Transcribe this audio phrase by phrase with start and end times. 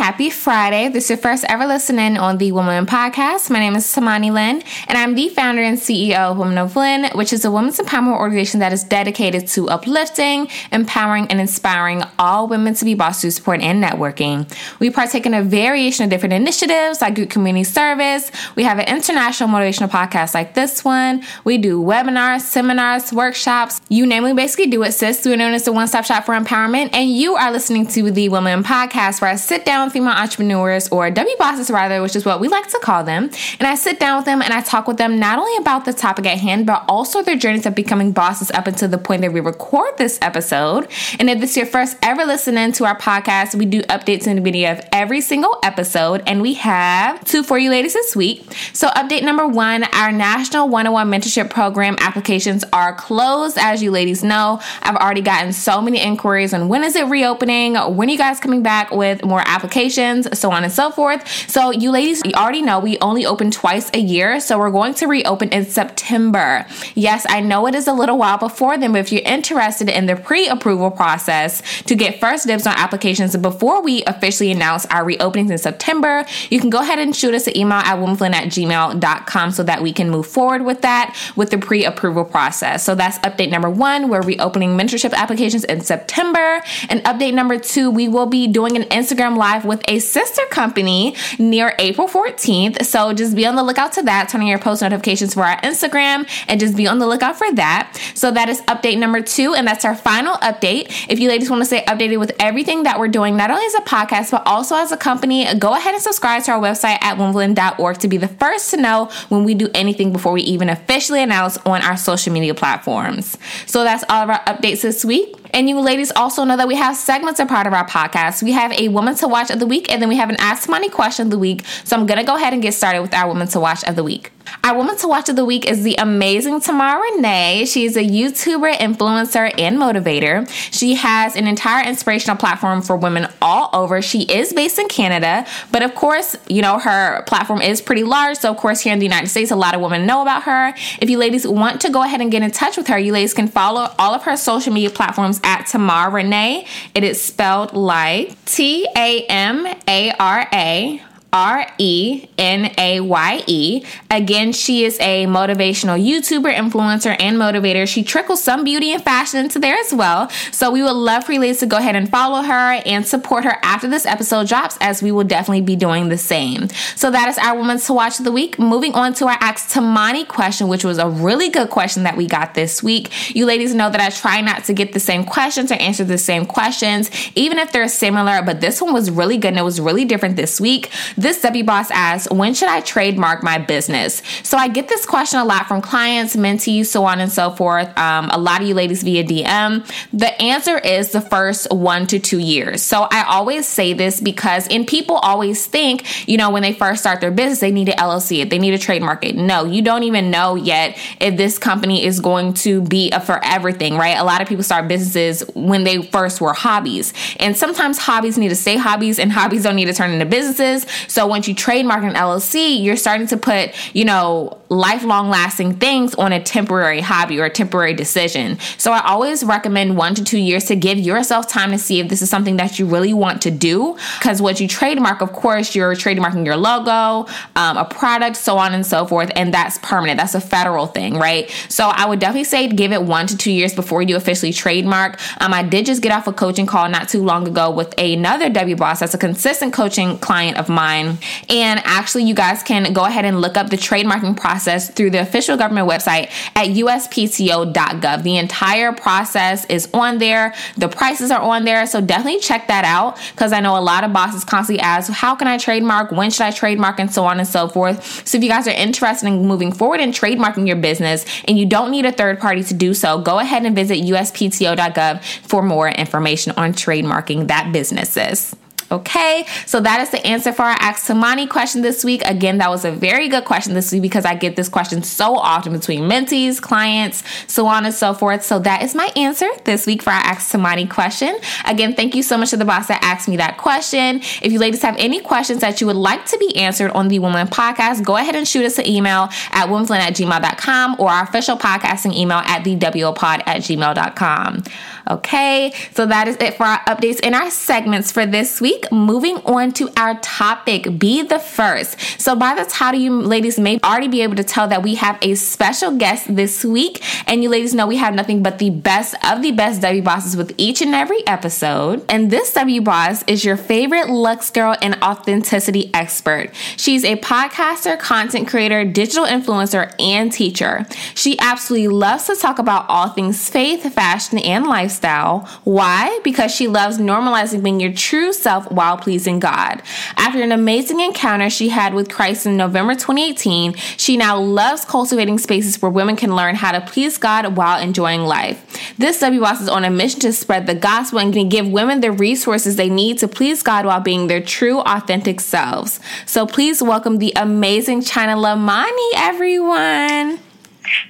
[0.00, 0.88] Happy Friday.
[0.88, 3.50] This is your first ever listening on the Woman Podcast.
[3.50, 7.10] My name is Tamani Lynn, and I'm the founder and CEO of Woman of Lynn,
[7.14, 12.48] which is a women's empowerment organization that is dedicated to uplifting, empowering, and inspiring all
[12.48, 14.50] women to be boss through support and networking.
[14.78, 18.32] We partake in a variation of different initiatives like group community service.
[18.56, 21.22] We have an international motivational podcast like this one.
[21.44, 23.82] We do webinars, seminars, workshops.
[23.90, 25.26] You name it, basically do it, sis.
[25.26, 28.30] We're known as the one stop shop for empowerment, and you are listening to the
[28.30, 32.24] Woman podcast where I sit down with female entrepreneurs or W bosses rather, which is
[32.24, 33.24] what we like to call them.
[33.58, 35.92] And I sit down with them and I talk with them not only about the
[35.92, 39.32] topic at hand, but also their journeys of becoming bosses up until the point that
[39.32, 40.88] we record this episode.
[41.18, 44.36] And if this is your first ever listening to our podcast, we do updates in
[44.36, 46.22] the video of every single episode.
[46.26, 48.50] And we have two for you ladies this week.
[48.72, 53.58] So update number one, our National 101 Mentorship Program applications are closed.
[53.58, 57.74] As you ladies know, I've already gotten so many inquiries on when is it reopening?
[57.74, 61.26] When are you guys coming back with more applications, so on and so forth.
[61.48, 64.40] So, you ladies, you already know we only open twice a year.
[64.40, 66.66] So, we're going to reopen in September.
[66.94, 70.06] Yes, I know it is a little while before then, but if you're interested in
[70.06, 75.04] the pre approval process to get first dibs on applications before we officially announce our
[75.04, 78.48] reopenings in September, you can go ahead and shoot us an email at womanflynn at
[78.48, 82.84] gmail.com so that we can move forward with that with the pre approval process.
[82.84, 84.08] So, that's update number one.
[84.08, 86.62] We're reopening mentorship applications in September.
[86.88, 91.14] And update number two, we will be doing an Instagram live with a sister company
[91.38, 92.84] near April 14th.
[92.84, 94.28] So just be on the lookout to that.
[94.28, 97.50] Turn on your post notifications for our Instagram and just be on the lookout for
[97.52, 97.96] that.
[98.14, 99.54] So that is update number two.
[99.54, 101.06] And that's our final update.
[101.08, 103.74] If you ladies want to stay updated with everything that we're doing, not only as
[103.74, 107.16] a podcast, but also as a company, go ahead and subscribe to our website at
[107.16, 111.22] womanflynn.org to be the first to know when we do anything before we even officially
[111.22, 113.38] announce on our social media platforms.
[113.66, 115.39] So that's all of our updates this week.
[115.52, 118.42] And you ladies also know that we have segments a part of our podcast.
[118.42, 120.68] We have a woman to watch of the week, and then we have an Ask
[120.68, 121.64] Tamani question of the week.
[121.84, 124.04] So I'm gonna go ahead and get started with our woman to watch of the
[124.04, 124.32] week.
[124.64, 127.72] Our woman to watch of the week is the amazing Tamara Renaye.
[127.72, 130.48] She's a YouTuber, influencer, and motivator.
[130.76, 134.02] She has an entire inspirational platform for women all over.
[134.02, 138.38] She is based in Canada, but of course, you know, her platform is pretty large.
[138.38, 140.74] So, of course, here in the United States, a lot of women know about her.
[141.00, 143.34] If you ladies want to go ahead and get in touch with her, you ladies
[143.34, 146.66] can follow all of her social media platforms at Tamara Renaye.
[146.94, 153.44] It is spelled like T A M A R A R E N A Y
[153.46, 153.84] E.
[154.10, 157.86] Again, she is a motivational YouTuber, influencer, and motivator.
[157.86, 160.28] She trickles some beauty and fashion into there as well.
[160.50, 163.44] So we would love for you ladies to go ahead and follow her and support
[163.44, 166.68] her after this episode drops, as we will definitely be doing the same.
[166.96, 168.58] So that is our Women's to Watch of the Week.
[168.58, 172.26] Moving on to our Ask Tamani question, which was a really good question that we
[172.26, 173.34] got this week.
[173.34, 176.18] You ladies know that I try not to get the same questions or answer the
[176.18, 179.80] same questions, even if they're similar, but this one was really good and it was
[179.80, 180.90] really different this week.
[181.20, 184.22] This W Boss asks, when should I trademark my business?
[184.42, 187.86] So I get this question a lot from clients, mentees, so on and so forth.
[187.98, 189.86] Um, a lot of you ladies via DM.
[190.14, 192.80] The answer is the first one to two years.
[192.80, 197.02] So I always say this because, and people always think, you know, when they first
[197.02, 199.36] start their business, they need to LLC it, they need to trademark it.
[199.36, 203.72] No, you don't even know yet if this company is going to be a forever
[203.72, 204.16] thing, right?
[204.16, 207.12] A lot of people start businesses when they first were hobbies.
[207.38, 210.86] And sometimes hobbies need to stay hobbies and hobbies don't need to turn into businesses.
[211.10, 216.14] So once you trademark an LLC, you're starting to put, you know, lifelong lasting things
[216.14, 218.56] on a temporary hobby or a temporary decision.
[218.78, 222.08] So I always recommend one to two years to give yourself time to see if
[222.08, 223.96] this is something that you really want to do.
[224.20, 228.72] Because once you trademark, of course, you're trademarking your logo, um, a product, so on
[228.72, 230.18] and so forth, and that's permanent.
[230.18, 231.50] That's a federal thing, right?
[231.68, 235.18] So I would definitely say give it one to two years before you officially trademark.
[235.42, 238.48] Um, I did just get off a coaching call not too long ago with another
[238.48, 240.99] W boss that's a consistent coaching client of mine.
[241.48, 245.20] And actually, you guys can go ahead and look up the trademarking process through the
[245.20, 248.22] official government website at uspto.gov.
[248.22, 251.86] The entire process is on there, the prices are on there.
[251.86, 255.34] So definitely check that out because I know a lot of bosses constantly ask, How
[255.34, 256.10] can I trademark?
[256.10, 256.98] When should I trademark?
[257.00, 258.26] And so on and so forth.
[258.26, 261.66] So if you guys are interested in moving forward and trademarking your business and you
[261.66, 265.88] don't need a third party to do so, go ahead and visit uspto.gov for more
[265.88, 268.56] information on trademarking that businesses.
[268.92, 272.22] Okay, so that is the answer for our Ask Tamani question this week.
[272.24, 275.36] Again, that was a very good question this week because I get this question so
[275.36, 278.44] often between mentees, clients, so on and so forth.
[278.44, 281.38] So that is my answer this week for our Ask Tamani question.
[281.66, 284.16] Again, thank you so much to the boss that asked me that question.
[284.42, 287.20] If you ladies have any questions that you would like to be answered on the
[287.20, 291.22] Woman Podcast, go ahead and shoot us an email at womanflynn at gmail.com or our
[291.22, 294.64] official podcasting email at the WOPod at gmail.com.
[295.10, 298.79] Okay, so that is it for our updates in our segments for this week.
[298.80, 298.92] Week.
[298.92, 301.98] Moving on to our topic, be the first.
[302.20, 305.18] So by the title, you ladies may already be able to tell that we have
[305.22, 307.02] a special guest this week.
[307.28, 310.36] And you ladies know we have nothing but the best of the best W bosses
[310.36, 312.04] with each and every episode.
[312.08, 316.50] And this W boss is your favorite Lux girl and authenticity expert.
[316.76, 320.86] She's a podcaster, content creator, digital influencer, and teacher.
[321.14, 325.48] She absolutely loves to talk about all things faith, fashion, and lifestyle.
[325.64, 326.20] Why?
[326.24, 329.82] Because she loves normalizing being your true self while pleasing God.
[330.16, 335.38] After an amazing encounter she had with Christ in November 2018, she now loves cultivating
[335.38, 338.94] spaces where women can learn how to please God while enjoying life.
[338.98, 342.12] This W Boss is on a mission to spread the gospel and give women the
[342.12, 346.00] resources they need to please God while being their true, authentic selves.
[346.26, 350.38] So please welcome the amazing China Lamani, everyone.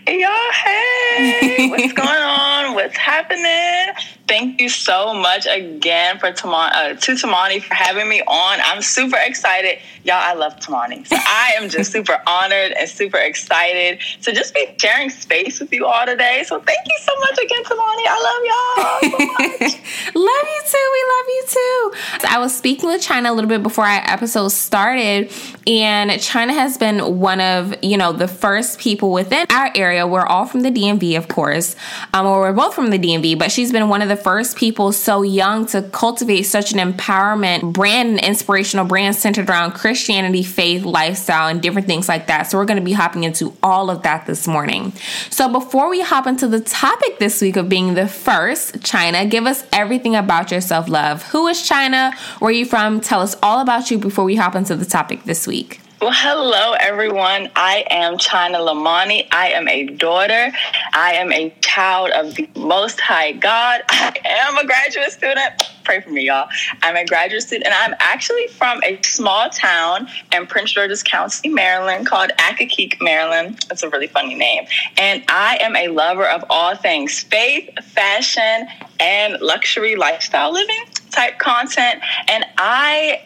[0.07, 2.75] Y'all, hey, what's going on?
[2.75, 3.95] What's happening?
[4.31, 8.61] Thank you so much again for Tamani, uh, to Tamani for having me on.
[8.63, 9.81] I'm super excited.
[10.05, 11.05] Y'all, I love Tamani.
[11.05, 15.73] So I am just super honored and super excited to just be sharing space with
[15.73, 16.45] you all today.
[16.47, 18.05] So thank you so much again, Tamani.
[18.07, 19.09] I love y'all so
[20.21, 20.91] love you too.
[20.93, 21.93] We love you too.
[22.21, 25.33] So I was speaking with China a little bit before our episode started,
[25.67, 30.07] and China has been one of, you know, the first people within our area.
[30.07, 31.75] We're all from the DMV, of course,
[32.15, 34.93] um, or we're both from the DMV, but she's been one of the first people
[34.93, 40.85] so young to cultivate such an empowerment brand and inspirational brand centered around Christianity, faith,
[40.85, 42.45] lifestyle, and different things like that.
[42.45, 44.93] So we're going to be hopping into all of that this morning.
[45.31, 49.47] So before we hop into the topic this week of being the first, China, give
[49.47, 51.23] us everything about your self love.
[51.25, 52.13] Who is China?
[52.39, 53.01] Where are you from?
[53.01, 55.81] Tell us all about you before we hop into the topic this week.
[56.01, 57.51] Well, hello, everyone.
[57.55, 59.29] I am China Lamani.
[59.33, 60.51] I am a daughter.
[60.95, 63.83] I am a child of the Most High God.
[63.91, 65.63] I am a graduate student.
[65.85, 66.49] Pray for me, y'all.
[66.83, 71.51] I'm a graduate student, and I'm actually from a small town in Prince George's County,
[71.51, 73.63] Maryland, called Accokeek, Maryland.
[73.69, 74.65] That's a really funny name.
[74.97, 78.69] And I am a lover of all things faith, fashion,
[79.01, 82.01] and luxury lifestyle living type content.
[82.27, 83.21] And I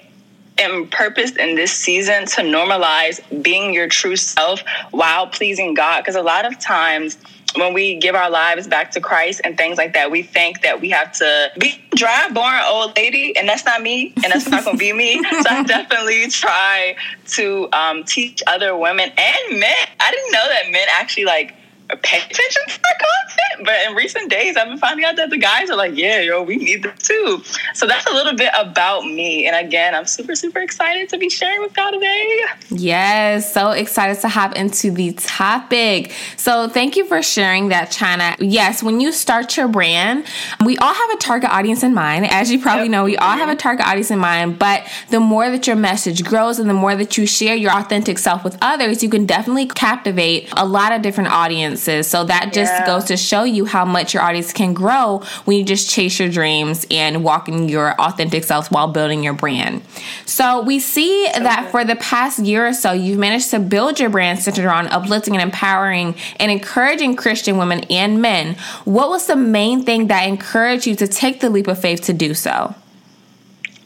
[0.59, 6.01] am purposed in this season to normalize being your true self while pleasing God.
[6.01, 7.19] Because a lot of times,
[7.57, 10.81] when we give our lives back to Christ and things like that, we think that
[10.81, 14.65] we have to be dry, boring old lady, and that's not me, and that's not
[14.65, 15.23] going to be me.
[15.45, 16.97] So I definitely try
[17.33, 19.77] to um, teach other women and men.
[20.01, 21.55] I didn't know that men actually like
[21.89, 23.67] pay attention to our content.
[23.67, 26.43] But in recent days, I've been finding out that the guys are like, yeah, yo,
[26.43, 27.43] we need this too.
[27.75, 29.47] So that's a little bit about me.
[29.47, 32.43] And again, I'm super, super excited to be sharing with y'all today.
[32.71, 36.13] Yes, so excited to hop into the topic.
[36.37, 38.35] So thank you for sharing that, China.
[38.39, 40.27] Yes, when you start your brand,
[40.65, 42.27] we all have a target audience in mind.
[42.31, 44.59] As you probably know, we all have a target audience in mind.
[44.59, 48.19] But the more that your message grows and the more that you share your authentic
[48.19, 52.09] self with others, you can definitely captivate a lot of different audiences audiences.
[52.09, 52.87] So that just yeah.
[52.87, 56.29] goes to show you how much your audience can grow when you just chase your
[56.29, 59.83] dreams and walk in your authentic self while building your brand.
[60.27, 64.11] So we see that for the past year or so, you've managed to build your
[64.11, 68.57] brand centered around uplifting and empowering and encouraging Christian women and men.
[68.85, 72.13] What was the main thing that encouraged you to take the leap of faith to
[72.13, 72.75] do so?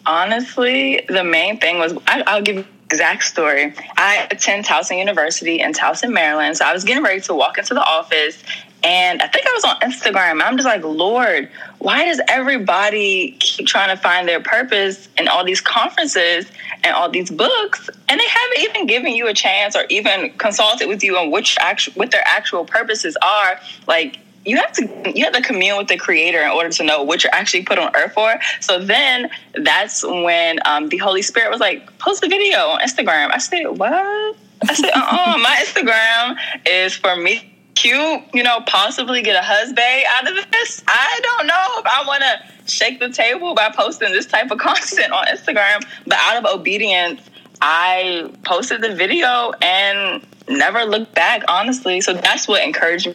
[0.06, 3.74] Honestly, the main thing was I, will give exact story.
[3.98, 6.56] I attend Towson University in Towson, Maryland.
[6.56, 8.42] So I was getting ready to walk into the office
[8.84, 10.40] and I think I was on Instagram.
[10.42, 15.44] I'm just like, Lord, why does everybody keep trying to find their purpose in all
[15.44, 16.46] these conferences
[16.84, 17.90] and all these books?
[18.08, 21.58] And they haven't even given you a chance or even consulted with you on which
[21.58, 23.58] actual what their actual purposes are.
[23.88, 24.18] Like
[24.48, 27.22] you have to you have to commune with the creator in order to know what
[27.22, 28.34] you're actually put on earth for.
[28.60, 33.30] So then that's when um, the holy spirit was like post a video on instagram.
[33.32, 34.36] I said what?
[34.68, 36.36] I said uh-uh my instagram
[36.66, 39.78] is for me cute you know possibly get a husband
[40.16, 40.82] out of this.
[40.88, 44.58] I don't know if i want to shake the table by posting this type of
[44.68, 47.20] content on instagram but out of obedience
[47.62, 52.00] i posted the video and never looked back honestly.
[52.00, 53.14] So that's what encouraged me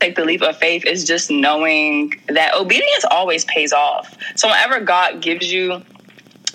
[0.00, 4.16] take the leap of faith is just knowing that obedience always pays off.
[4.36, 5.82] So whenever God gives you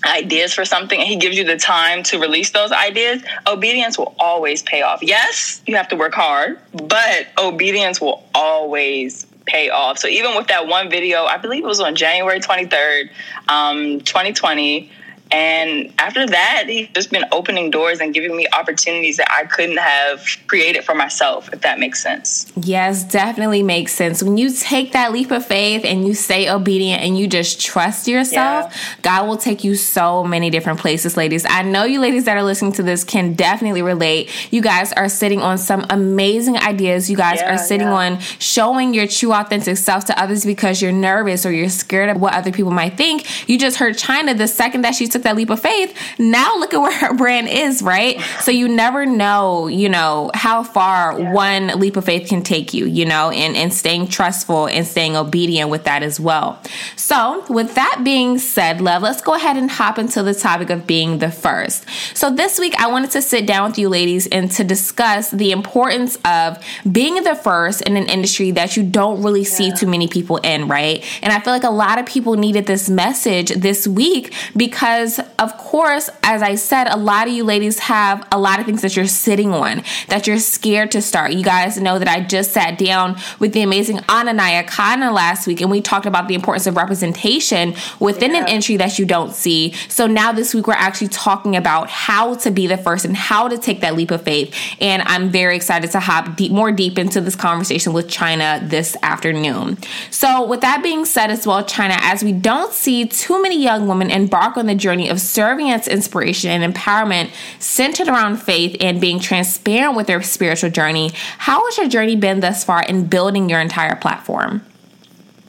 [0.04, 4.14] ideas for something and he gives you the time to release those ideas, obedience will
[4.18, 5.02] always pay off.
[5.02, 9.98] Yes, you have to work hard, but obedience will always pay off.
[9.98, 13.10] So even with that one video, I believe it was on January 23rd,
[13.48, 14.90] um, 2020,
[15.32, 19.78] And after that, he's just been opening doors and giving me opportunities that I couldn't
[19.78, 22.52] have created for myself, if that makes sense.
[22.54, 24.22] Yes, definitely makes sense.
[24.22, 28.08] When you take that leap of faith and you stay obedient and you just trust
[28.08, 28.78] yourself, yeah.
[29.00, 31.46] God will take you so many different places, ladies.
[31.48, 34.30] I know you ladies that are listening to this can definitely relate.
[34.52, 37.08] You guys are sitting on some amazing ideas.
[37.08, 37.94] You guys yeah, are sitting yeah.
[37.94, 42.20] on showing your true authentic self to others because you're nervous or you're scared of
[42.20, 43.48] what other people might think.
[43.48, 45.96] You just heard China the second that she took that leap of faith.
[46.18, 48.20] Now look at where her brand is, right?
[48.40, 51.32] So you never know, you know, how far yeah.
[51.32, 55.16] one leap of faith can take you, you know, and, and staying trustful and staying
[55.16, 56.60] obedient with that as well.
[56.96, 60.86] So with that being said, love, let's go ahead and hop into the topic of
[60.86, 61.84] being the first.
[62.14, 65.52] So this week I wanted to sit down with you ladies and to discuss the
[65.52, 69.74] importance of being the first in an industry that you don't really see yeah.
[69.74, 71.04] too many people in, right?
[71.22, 75.56] And I feel like a lot of people needed this message this week because, of
[75.56, 78.96] course, as I said, a lot of you ladies have a lot of things that
[78.96, 81.32] you're sitting on that you're scared to start.
[81.32, 85.60] You guys know that I just sat down with the amazing Ananaya Kana last week
[85.60, 88.42] and we talked about the importance of representation within yeah.
[88.42, 89.72] an entry that you don't see.
[89.88, 93.48] So now this week we're actually talking about how to be the first and how
[93.48, 94.54] to take that leap of faith.
[94.80, 98.96] And I'm very excited to hop deep, more deep into this conversation with China this
[99.02, 99.78] afternoon.
[100.10, 103.86] So with that being said as well, China, as we don't see too many young
[103.86, 109.18] women embark on the journey of serving inspiration and empowerment centered around faith and being
[109.18, 111.10] transparent with their spiritual journey.
[111.38, 114.62] How has your journey been thus far in building your entire platform?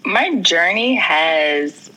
[0.05, 1.89] My journey has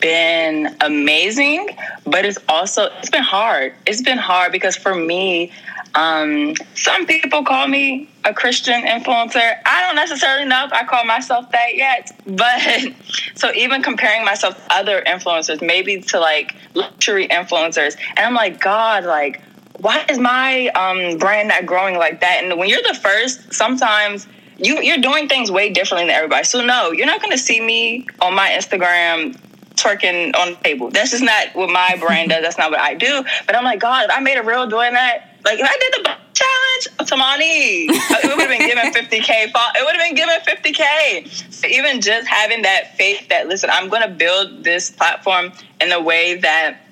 [0.00, 3.74] been amazing, but it's also it's been hard.
[3.86, 5.52] It's been hard because for me,
[5.94, 9.56] um, some people call me a Christian influencer.
[9.64, 12.60] I don't necessarily know if I call myself that yet, but
[13.34, 18.60] so even comparing myself to other influencers, maybe to like luxury influencers, and I'm like,
[18.60, 19.40] God, like,
[19.78, 22.42] why is my um, brand not growing like that?
[22.42, 24.26] And when you're the first, sometimes
[24.58, 26.44] you you're doing things way differently than everybody.
[26.44, 29.38] So no, you're not going to see me on my Instagram
[29.74, 30.90] twerking on the table.
[30.90, 32.42] That's just not what my brand does.
[32.42, 33.24] That's not what I do.
[33.46, 36.04] But I'm like, God, if I made a reel doing that, like if I did
[36.04, 39.28] the challenge, Tamani, it would have been given 50k.
[39.28, 41.52] It would have been given 50k.
[41.52, 45.92] So even just having that faith that listen, I'm going to build this platform in
[45.92, 46.83] a way that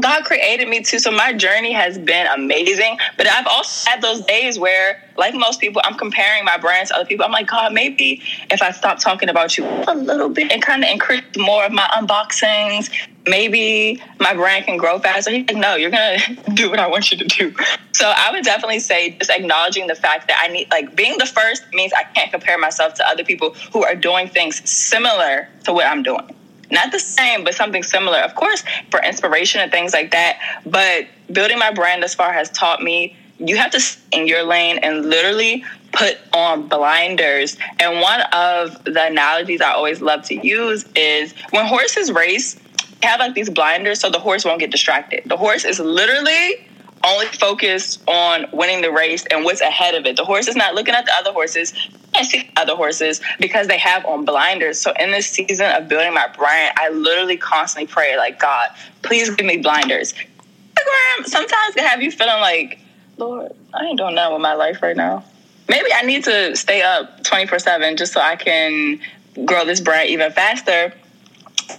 [0.00, 0.98] God created me too.
[0.98, 2.98] So my journey has been amazing.
[3.16, 6.96] But I've also had those days where, like most people, I'm comparing my brand to
[6.96, 7.24] other people.
[7.24, 8.20] I'm like, God, maybe
[8.50, 11.72] if I stop talking about you a little bit and kind of increase more of
[11.72, 12.90] my unboxings,
[13.26, 15.30] maybe my brand can grow faster.
[15.30, 17.54] He's like, no, you're going to do what I want you to do.
[17.92, 21.26] So I would definitely say just acknowledging the fact that I need, like, being the
[21.26, 25.72] first means I can't compare myself to other people who are doing things similar to
[25.72, 26.34] what I'm doing
[26.74, 28.18] not the same, but something similar.
[28.18, 30.38] Of course, for inspiration and things like that.
[30.66, 34.44] But building my brand thus far has taught me you have to stay in your
[34.44, 37.56] lane and literally put on blinders.
[37.80, 42.60] And one of the analogies I always love to use is when horses race,
[43.02, 45.22] have like these blinders so the horse won't get distracted.
[45.26, 46.66] The horse is literally
[47.04, 50.16] only focused on winning the race and what's ahead of it.
[50.16, 51.74] The horse is not looking at the other horses.
[52.14, 54.80] I see other horses because they have on blinders.
[54.80, 58.70] So in this season of building my brand, I literally constantly pray, like, God,
[59.02, 60.14] please give me blinders.
[60.14, 62.80] Instagram sometimes can have you feeling like,
[63.16, 65.24] Lord, I ain't doing nothing with my life right now.
[65.68, 69.00] Maybe I need to stay up 24 7 just so I can
[69.44, 70.92] grow this brand even faster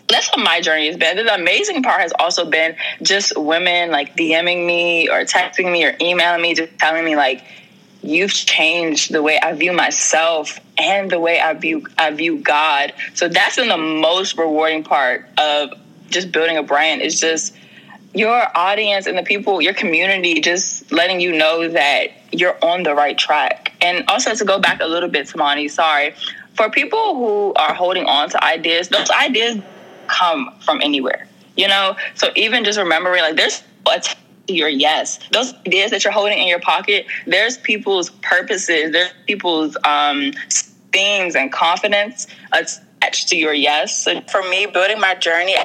[0.07, 1.17] that's what my journey has been.
[1.17, 5.95] The amazing part has also been just women like DMing me or texting me or
[5.99, 7.43] emailing me, just telling me like,
[8.01, 12.93] you've changed the way I view myself and the way I view I view God.
[13.15, 15.73] So that's been the most rewarding part of
[16.09, 17.55] just building a brand is just
[18.13, 22.95] your audience and the people, your community, just letting you know that you're on the
[22.95, 23.73] right track.
[23.81, 26.13] And also to go back a little bit, Tamani, sorry.
[26.53, 29.57] For people who are holding on to ideas, those ideas
[30.07, 31.95] come from anywhere, you know?
[32.15, 33.63] So even just remembering, like, there's
[34.47, 35.19] your yes.
[35.31, 40.33] Those ideas that you're holding in your pocket, there's people's purposes, there's people's um,
[40.91, 44.03] themes and confidence attached to your yes.
[44.03, 45.55] So for me, building my journey,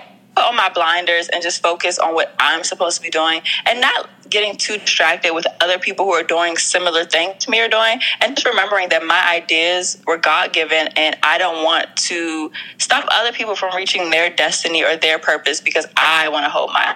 [0.41, 3.81] put on my blinders and just focus on what I'm supposed to be doing and
[3.81, 7.69] not getting too distracted with other people who are doing similar things to me are
[7.69, 12.51] doing and just remembering that my ideas were God given and I don't want to
[12.79, 16.73] stop other people from reaching their destiny or their purpose because I want to hold
[16.73, 16.95] mine.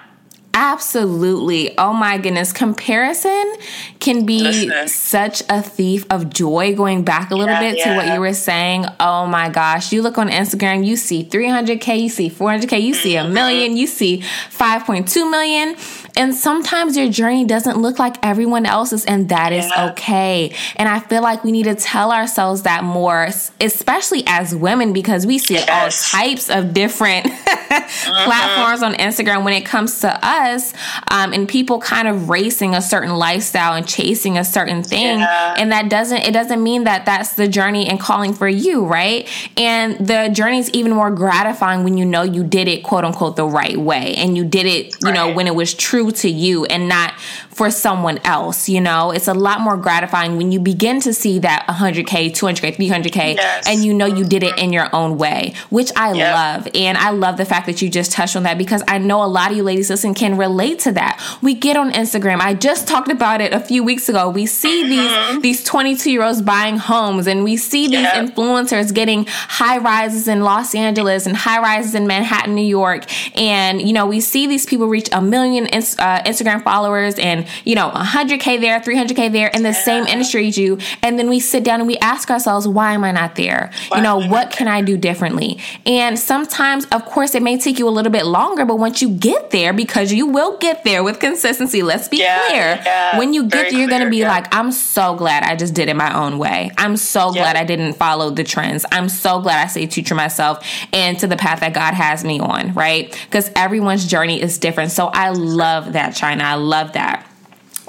[0.54, 1.76] Absolutely.
[1.76, 2.52] Oh my goodness.
[2.52, 3.54] Comparison
[3.98, 4.88] can be Listen.
[4.88, 6.74] such a thief of joy.
[6.76, 7.90] Going back a little yeah, bit yeah.
[7.90, 8.86] to what you were saying.
[9.00, 9.92] Oh my gosh.
[9.92, 13.34] You look on Instagram, you see 300K, you see 400K, you see a mm-hmm.
[13.34, 15.74] million, you see 5.2 million.
[16.16, 19.90] And sometimes your journey doesn't look like everyone else's, and that is yeah.
[19.90, 20.54] okay.
[20.76, 23.28] And I feel like we need to tell ourselves that more,
[23.60, 25.68] especially as women, because we see yes.
[26.14, 28.24] all types of different mm-hmm.
[28.24, 30.72] platforms on Instagram when it comes to us,
[31.10, 35.18] um, and people kind of racing a certain lifestyle and chasing a certain thing.
[35.18, 35.54] Yeah.
[35.58, 39.28] And that doesn't, it doesn't mean that that's the journey and calling for you, right?
[39.56, 43.34] And the journey is even more gratifying when you know you did it, quote unquote,
[43.34, 44.14] the right way.
[44.16, 45.14] And you did it, you right.
[45.14, 47.14] know, when it was true true to you and not
[47.54, 48.68] for someone else.
[48.68, 52.76] You know, it's a lot more gratifying when you begin to see that 100K, 200K,
[52.76, 53.68] 300K, yes.
[53.68, 56.34] and you know you did it in your own way, which I yep.
[56.34, 56.68] love.
[56.74, 59.26] And I love the fact that you just touched on that because I know a
[59.26, 61.22] lot of you ladies listen can relate to that.
[61.40, 62.40] We get on Instagram.
[62.40, 64.28] I just talked about it a few weeks ago.
[64.28, 65.40] We see mm-hmm.
[65.40, 68.16] these these 22 year olds buying homes, and we see these yep.
[68.16, 73.04] influencers getting high rises in Los Angeles and high rises in Manhattan, New York,
[73.38, 77.74] and you know we see these people reach a million uh, Instagram followers and, you
[77.74, 79.82] know, 100K there, 300K there in the yeah.
[79.82, 80.78] same industry as you.
[81.02, 83.70] And then we sit down and we ask ourselves, why am I not there?
[83.88, 83.98] Why?
[83.98, 85.58] You know, what can I do differently?
[85.86, 89.10] And sometimes, of course, it may take you a little bit longer, but once you
[89.10, 92.82] get there, because you will get there with consistency, let's be yeah, clear.
[92.84, 95.74] Yeah, when you get there, you're going to be like, I'm so glad I just
[95.74, 96.70] did it my own way.
[96.78, 98.84] I'm so glad I didn't follow the trends.
[98.92, 102.24] I'm so glad I stayed true to myself and to the path that God has
[102.24, 103.10] me on, right?
[103.26, 104.90] Because everyone's journey is different.
[104.90, 106.44] So I love love that, China.
[106.44, 107.26] I love that.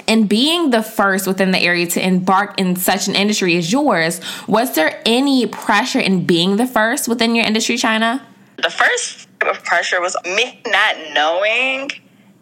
[0.08, 4.20] And being the first within the area to embark in such an industry as yours,
[4.46, 8.24] was there any pressure in being the first within your industry, China?
[8.56, 11.90] The first type of pressure was me not knowing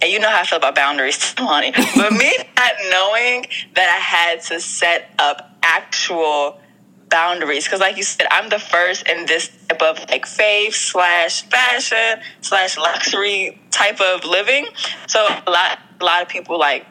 [0.05, 1.73] and you know how I feel about boundaries, Lonnie.
[1.97, 6.61] but me not knowing that I had to set up actual
[7.09, 11.43] boundaries, because like you said, I'm the first in this type of like faith slash
[11.45, 14.67] fashion slash luxury type of living.
[15.07, 16.87] So a lot, a lot of people like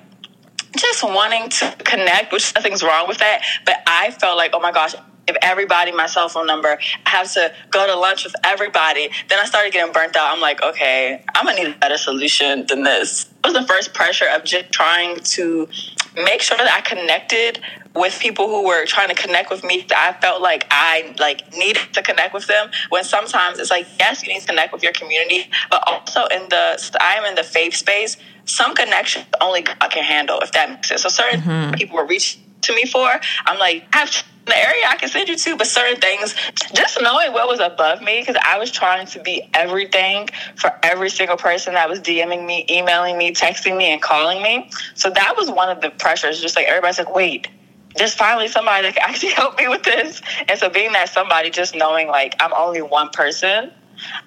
[0.75, 3.43] just wanting to connect, which nothing's wrong with that.
[3.65, 4.95] But I felt like, oh my gosh,
[5.27, 6.77] if everybody my cell phone number.
[7.05, 9.09] I have to go to lunch with everybody.
[9.29, 10.33] Then I started getting burnt out.
[10.33, 13.29] I'm like, okay, I'm gonna need a better solution than this.
[13.43, 15.69] It was the first pressure of just trying to
[16.15, 17.59] make sure that I connected
[17.95, 19.85] with people who were trying to connect with me.
[19.89, 22.69] That I felt like I like needed to connect with them.
[22.89, 26.49] When sometimes it's like, yes, you need to connect with your community, but also in
[26.49, 28.17] the I am in the faith space.
[28.45, 31.03] Some connections only God can handle, if that makes sense.
[31.03, 31.73] So certain mm-hmm.
[31.75, 33.09] people were reaching to me for,
[33.45, 36.35] I'm like, I have the area I can send you to, but certain things,
[36.73, 41.09] just knowing what was above me, because I was trying to be everything for every
[41.09, 44.69] single person that was DMing me, emailing me, texting me, and calling me.
[44.95, 46.41] So that was one of the pressures.
[46.41, 47.47] Just like everybody's like, wait,
[47.95, 50.21] there's finally somebody that can actually help me with this.
[50.47, 53.71] And so being that somebody, just knowing like I'm only one person.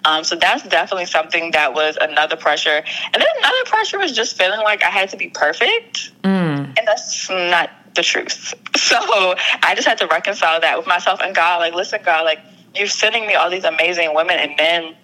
[0.05, 2.83] Um, so that's definitely something that was another pressure.
[3.13, 6.13] And then another pressure was just feeling like I had to be perfect.
[6.23, 6.79] Mm.
[6.79, 8.55] And that's not the truth.
[8.77, 11.59] So I just had to reconcile that with myself and God.
[11.59, 12.39] Like, listen, God, like
[12.77, 14.95] you're sending me all these amazing women and men.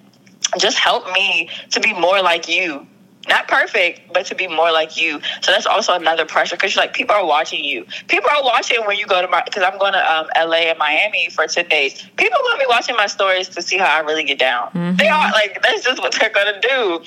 [0.57, 2.87] Just help me to be more like you
[3.29, 5.21] not perfect, but to be more like you.
[5.43, 7.87] So that's also another pressure because you're like people are watching you.
[8.09, 10.79] People are watching when you go to my because I'm going to um, LA and
[10.79, 12.03] Miami for ten days.
[12.17, 14.69] People will be watching my stories to see how I really get down.
[14.69, 14.97] Mm-hmm.
[14.97, 17.01] They are like that's just what they're gonna do,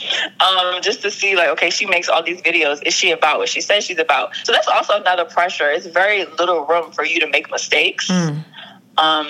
[0.45, 2.82] um, just to see like okay, she makes all these videos.
[2.84, 4.36] Is she about what she says she's about?
[4.43, 5.69] So that's also another pressure.
[5.69, 8.10] It's very little room for you to make mistakes.
[8.10, 8.43] Mm.
[8.97, 9.28] Um,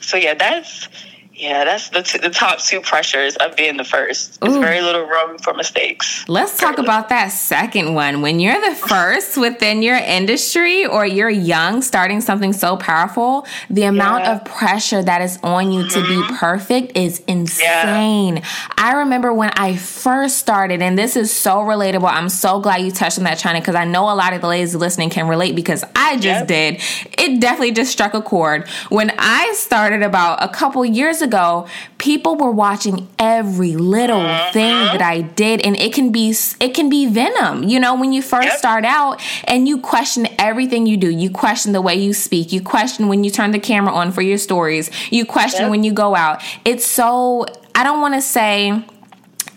[0.00, 0.88] so yeah, that's
[1.36, 4.40] yeah, that's the, t- the top two pressures of being the first.
[4.40, 6.24] There's very little room for mistakes.
[6.28, 8.22] Let's talk about that second one.
[8.22, 13.82] When you're the first within your industry or you're young, starting something so powerful, the
[13.82, 14.36] amount yeah.
[14.36, 16.00] of pressure that is on you mm-hmm.
[16.00, 16.36] to be mm-hmm.
[16.36, 18.36] perfect is insane.
[18.36, 18.44] Yeah.
[18.78, 22.08] I remember when I first started, and this is so relatable.
[22.08, 24.46] I'm so glad you touched on that, China, because I know a lot of the
[24.46, 26.46] ladies listening can relate because I just yep.
[26.46, 26.82] did.
[27.18, 28.68] It definitely just struck a chord.
[28.88, 31.66] When I started about a couple years ago,
[31.98, 34.52] people were watching every little mm-hmm.
[34.52, 37.64] thing that I did and it can be it can be venom.
[37.64, 38.58] You know, when you first yep.
[38.58, 41.10] start out and you question everything you do.
[41.10, 42.52] You question the way you speak.
[42.52, 44.90] You question when you turn the camera on for your stories.
[45.10, 45.70] You question yep.
[45.70, 46.42] when you go out.
[46.64, 48.84] It's so I don't want to say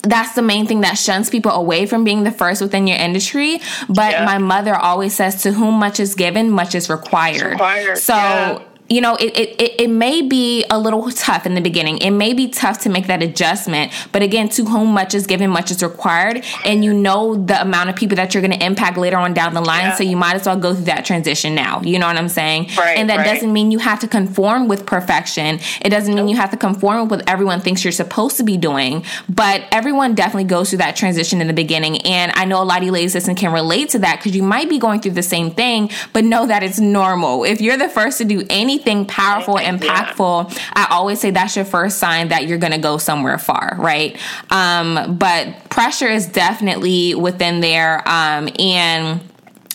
[0.04, 3.60] that's the main thing that shuns people away from being the first within your industry.
[3.90, 4.26] But yeah.
[4.26, 7.52] my mother always says, to whom much is given, much is required.
[7.52, 7.98] required.
[7.98, 11.98] So, yeah you know, it, it, it may be a little tough in the beginning.
[11.98, 13.92] It may be tough to make that adjustment.
[14.12, 16.46] But again, to whom much is given, much is required.
[16.64, 19.54] And you know the amount of people that you're going to impact later on down
[19.54, 19.86] the line.
[19.86, 19.96] Yeah.
[19.96, 21.82] So you might as well go through that transition now.
[21.82, 22.70] You know what I'm saying?
[22.78, 23.26] Right, and that right.
[23.26, 25.60] doesn't mean you have to conform with perfection.
[25.82, 28.58] It doesn't mean you have to conform with what everyone thinks you're supposed to be
[28.58, 29.04] doing.
[29.28, 32.02] But everyone definitely goes through that transition in the beginning.
[32.02, 34.44] And I know a lot of you ladies listen can relate to that because you
[34.44, 37.44] might be going through the same thing, but know that it's normal.
[37.44, 40.64] If you're the first to do anything powerful, impactful, yeah.
[40.74, 44.18] I always say that's your first sign that you're going to go somewhere far, right?
[44.50, 48.08] Um, but pressure is definitely within there.
[48.08, 49.22] Um, and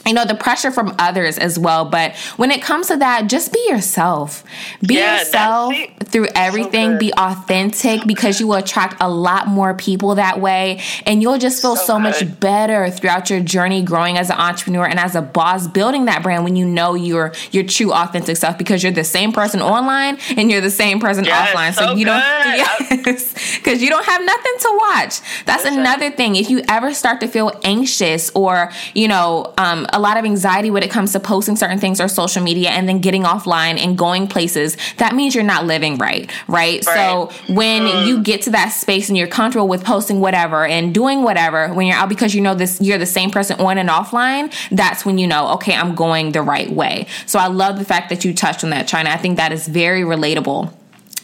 [0.06, 1.84] you know the pressure from others as well.
[1.84, 4.44] But when it comes to that just be yourself.
[4.84, 6.92] Be yeah, yourself through everything.
[6.92, 10.80] so be authentic because you will attract a lot more people that way.
[11.06, 14.84] And you'll just feel so, so much better throughout your journey growing as an entrepreneur
[14.84, 18.58] and as a boss building that brand when you know your your true authentic self
[18.58, 21.72] because you're the same person online and you're the same person yes, offline.
[21.74, 22.10] So, so you good.
[22.10, 22.20] don't
[23.02, 25.20] yes because you don't have nothing to watch.
[25.46, 26.34] That's, another thing.
[26.36, 30.70] If you ever start to feel anxious or you know um, a lot of anxiety
[30.70, 33.96] when it comes to posting certain things or social media and then getting offline and
[33.96, 36.85] going places, that means you're not living right, right?
[36.85, 36.85] right.
[36.85, 38.07] So when mm.
[38.07, 41.87] you get to that space and you're comfortable with posting whatever and doing whatever when
[41.87, 45.18] you're out because you know this you're the same person on and offline, that's when
[45.18, 47.07] you know, okay, I'm going the right way.
[47.26, 49.11] So I love the fact that you touched on that, China.
[49.11, 50.72] I think that is very relatable.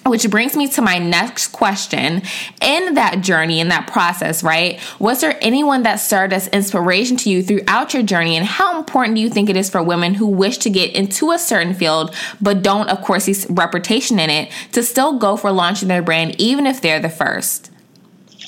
[0.08, 2.22] Which brings me to my next question.
[2.62, 4.80] In that journey, in that process, right?
[4.98, 8.36] Was there anyone that served as inspiration to you throughout your journey?
[8.36, 11.30] And how important do you think it is for women who wish to get into
[11.30, 15.52] a certain field, but don't, of course, see reputation in it, to still go for
[15.52, 17.70] launching their brand, even if they're the first?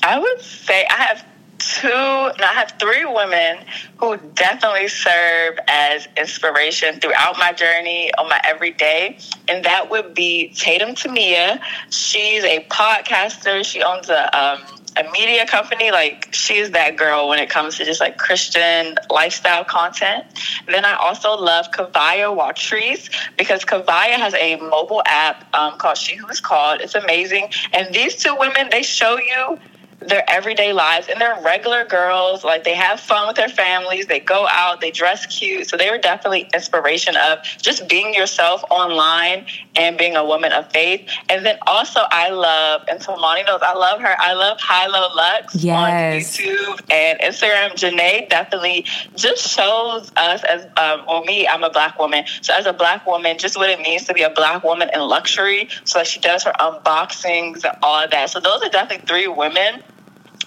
[0.03, 1.25] I would say I have
[1.61, 3.59] two, no, I have three women
[3.99, 9.19] who definitely serve as inspiration throughout my journey on my everyday.
[9.49, 11.61] And that would be Tatum Tamia.
[11.91, 13.65] She's a podcaster.
[13.65, 14.63] She owns a, um,
[14.97, 15.91] a media company.
[15.91, 20.25] Like she's that girl when it comes to just like Christian lifestyle content.
[20.67, 26.17] then I also love Kavaya Watrice because Kavaya has a mobile app um, called She
[26.17, 26.81] Who Is Called.
[26.81, 27.51] It's amazing.
[27.73, 29.59] And these two women, they show you
[30.01, 34.21] their everyday lives and they're regular girls like they have fun with their families they
[34.21, 35.69] go out they dress cute.
[35.69, 40.71] So they were definitely inspiration of just being yourself online and being a woman of
[40.73, 41.09] faith.
[41.29, 45.09] And then also i love and Tamani knows i love her i love high low
[45.15, 46.39] lux yes.
[46.39, 47.71] on youtube and instagram.
[47.73, 48.87] Janae definitely
[49.17, 52.25] just shows us as um, well me i'm a black woman.
[52.41, 55.01] So as a black woman just what it means to be a black woman in
[55.01, 58.31] luxury so she does her unboxings and all of that.
[58.31, 59.83] So those are definitely three women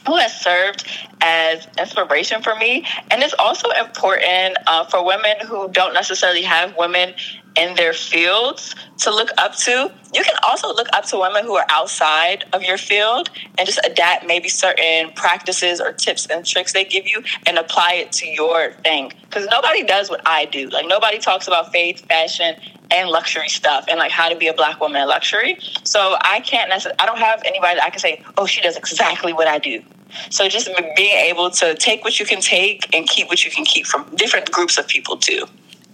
[0.05, 0.87] who has served
[1.21, 2.85] as inspiration for me.
[3.11, 7.13] And it's also important uh, for women who don't necessarily have women
[7.55, 9.91] in their fields to look up to.
[10.13, 13.79] You can also look up to women who are outside of your field and just
[13.85, 18.27] adapt maybe certain practices or tips and tricks they give you and apply it to
[18.27, 19.11] your thing.
[19.23, 20.69] Because nobody does what I do.
[20.69, 22.55] Like, nobody talks about faith, fashion,
[22.91, 25.57] and luxury stuff and like how to be a black woman in luxury.
[25.83, 28.77] So I can't necessarily, I don't have anybody that I can say, oh, she does
[28.77, 29.81] exactly what I do.
[30.30, 33.65] So just being able to take what you can take and keep what you can
[33.65, 35.45] keep from different groups of people too.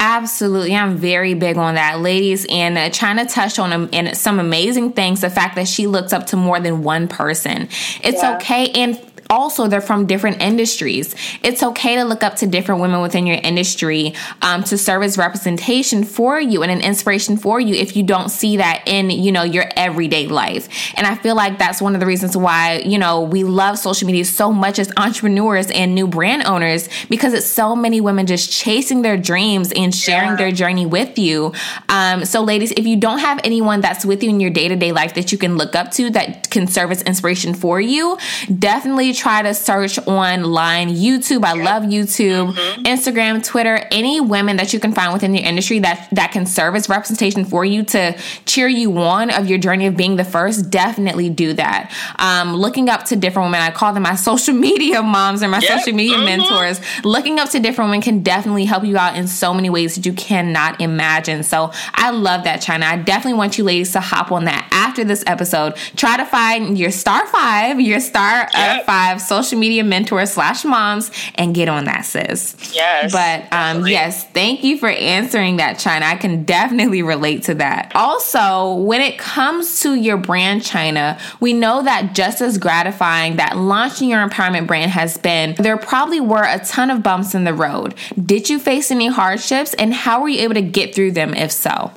[0.02, 0.74] Absolutely.
[0.74, 2.46] I'm very big on that, ladies.
[2.50, 5.88] And uh, trying to touch on um, and some amazing things the fact that she
[5.88, 7.64] looks up to more than one person.
[8.02, 8.36] It's yeah.
[8.38, 8.72] okay.
[8.72, 8.98] And
[9.30, 11.16] also they're from different industries.
[11.44, 15.18] It's okay to look up to different women within your industry um, to serve as
[15.18, 19.32] representation for you and an inspiration for you if you don't see that in you
[19.32, 20.68] know your everyday life.
[20.96, 24.08] And I feel like that's one of the reasons why you know we love social
[24.08, 28.52] media so much as entrepreneurs and new brand owners because it's so many women just
[28.52, 30.36] chasing their dreams and sharing yeah.
[30.36, 31.54] their journey with you.
[31.88, 34.76] Um, so, ladies, if you don't have anyone that's with you in your day to
[34.76, 38.18] day life that you can look up to that can serve as inspiration for you,
[38.58, 41.44] definitely try to search online YouTube.
[41.44, 42.84] I love YouTube, mm-hmm.
[42.84, 46.76] Instagram, Twitter, any women that you can find within your industry that that can serve
[46.76, 50.70] as representation for you to cheer you on of your journey of being the first.
[50.70, 51.94] Definitely do that.
[52.18, 55.60] Um, looking up to different women, I call them my social media moms or my
[55.60, 55.80] yep.
[55.80, 56.26] social media mm-hmm.
[56.26, 56.80] mentors.
[57.04, 60.06] Looking up to different women can definitely help you out in so many ways that
[60.06, 61.44] you cannot imagine.
[61.44, 62.86] So I love that, China.
[62.86, 65.76] I definitely want you ladies to hop on that after this episode.
[65.98, 68.86] Try to find your star five, your star yep.
[68.86, 72.56] five have social media mentors slash moms and get on that, sis.
[72.74, 73.12] Yes.
[73.12, 76.06] But um, yes, thank you for answering that, China.
[76.06, 77.92] I can definitely relate to that.
[77.96, 83.58] Also, when it comes to your brand, China, we know that just as gratifying that
[83.58, 87.54] launching your empowerment brand has been, there probably were a ton of bumps in the
[87.54, 87.96] road.
[88.24, 91.52] Did you face any hardships and how were you able to get through them if
[91.52, 91.92] so?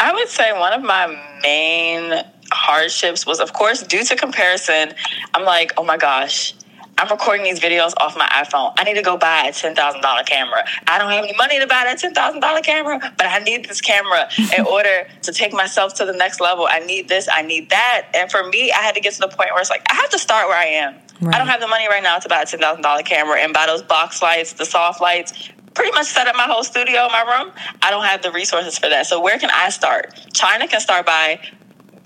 [0.00, 1.06] I would say one of my
[1.42, 4.94] main hardships was, of course, due to comparison.
[5.34, 6.54] I'm like, oh my gosh,
[6.98, 8.72] I'm recording these videos off my iPhone.
[8.76, 10.64] I need to go buy a $10,000 camera.
[10.88, 14.28] I don't have any money to buy that $10,000 camera, but I need this camera
[14.58, 16.66] in order to take myself to the next level.
[16.68, 18.08] I need this, I need that.
[18.14, 20.10] And for me, I had to get to the point where it's like, I have
[20.10, 20.94] to start where I am.
[21.20, 21.36] Right.
[21.36, 23.82] I don't have the money right now to buy a $10,000 camera and buy those
[23.82, 27.52] box lights, the soft lights, pretty much set up my whole studio in my room.
[27.80, 29.06] I don't have the resources for that.
[29.06, 30.18] So where can I start?
[30.34, 31.40] China can start by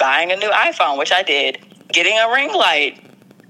[0.03, 1.59] buying a new iPhone, which I did,
[1.93, 3.01] getting a ring light,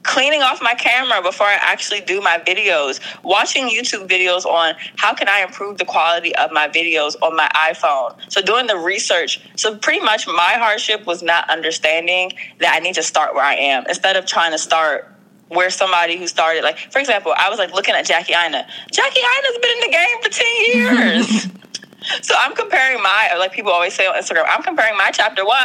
[0.02, 5.14] cleaning off my camera before I actually do my videos, watching YouTube videos on how
[5.14, 8.18] can I improve the quality of my videos on my iPhone.
[8.30, 9.40] So doing the research.
[9.56, 13.54] So pretty much my hardship was not understanding that I need to start where I
[13.54, 15.08] am instead of trying to start
[15.48, 18.66] where somebody who started like for example, I was like looking at Jackie Aina.
[18.90, 21.48] Jackie Aina's been in the game for 10 years.
[22.26, 25.56] so I'm comparing my like people always say on Instagram, I'm comparing my chapter 1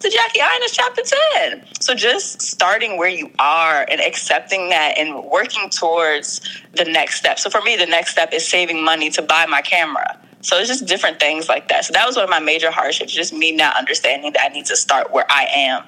[0.00, 1.02] to Jackie Aina's chapter
[1.34, 1.64] 10.
[1.80, 6.40] So just starting where you are and accepting that and working towards
[6.74, 7.38] the next step.
[7.38, 10.20] So for me, the next step is saving money to buy my camera.
[10.40, 11.84] So it's just different things like that.
[11.84, 14.66] So that was one of my major hardships, just me not understanding that I need
[14.66, 15.82] to start where I am.